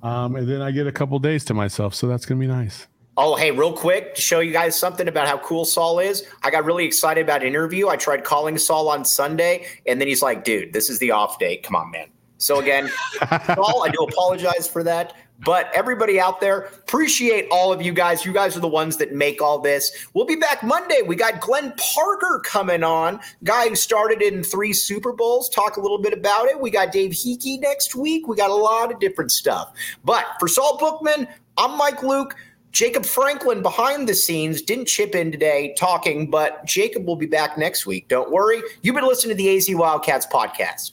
[0.02, 1.94] um, and then I get a couple days to myself.
[1.94, 2.88] So that's gonna be nice.
[3.22, 6.26] Oh, hey, real quick to show you guys something about how cool Saul is.
[6.42, 7.90] I got really excited about an interview.
[7.90, 11.38] I tried calling Saul on Sunday, and then he's like, dude, this is the off
[11.38, 11.58] day.
[11.58, 12.08] Come on, man.
[12.38, 12.90] So again,
[13.46, 15.18] Saul, I do apologize for that.
[15.42, 18.24] But everybody out there, appreciate all of you guys.
[18.26, 20.08] You guys are the ones that make all this.
[20.14, 21.02] We'll be back Monday.
[21.06, 25.50] We got Glenn Parker coming on, guy who started in three Super Bowls.
[25.50, 26.62] Talk a little bit about it.
[26.62, 28.30] We got Dave Heeke next week.
[28.30, 29.74] We got a lot of different stuff.
[30.06, 32.38] But for Saul Bookman, I'm Mike Luke.
[32.72, 37.58] Jacob Franklin behind the scenes didn't chip in today talking, but Jacob will be back
[37.58, 38.08] next week.
[38.08, 38.62] Don't worry.
[38.82, 40.88] You've been listening to the AZ Wildcats podcast.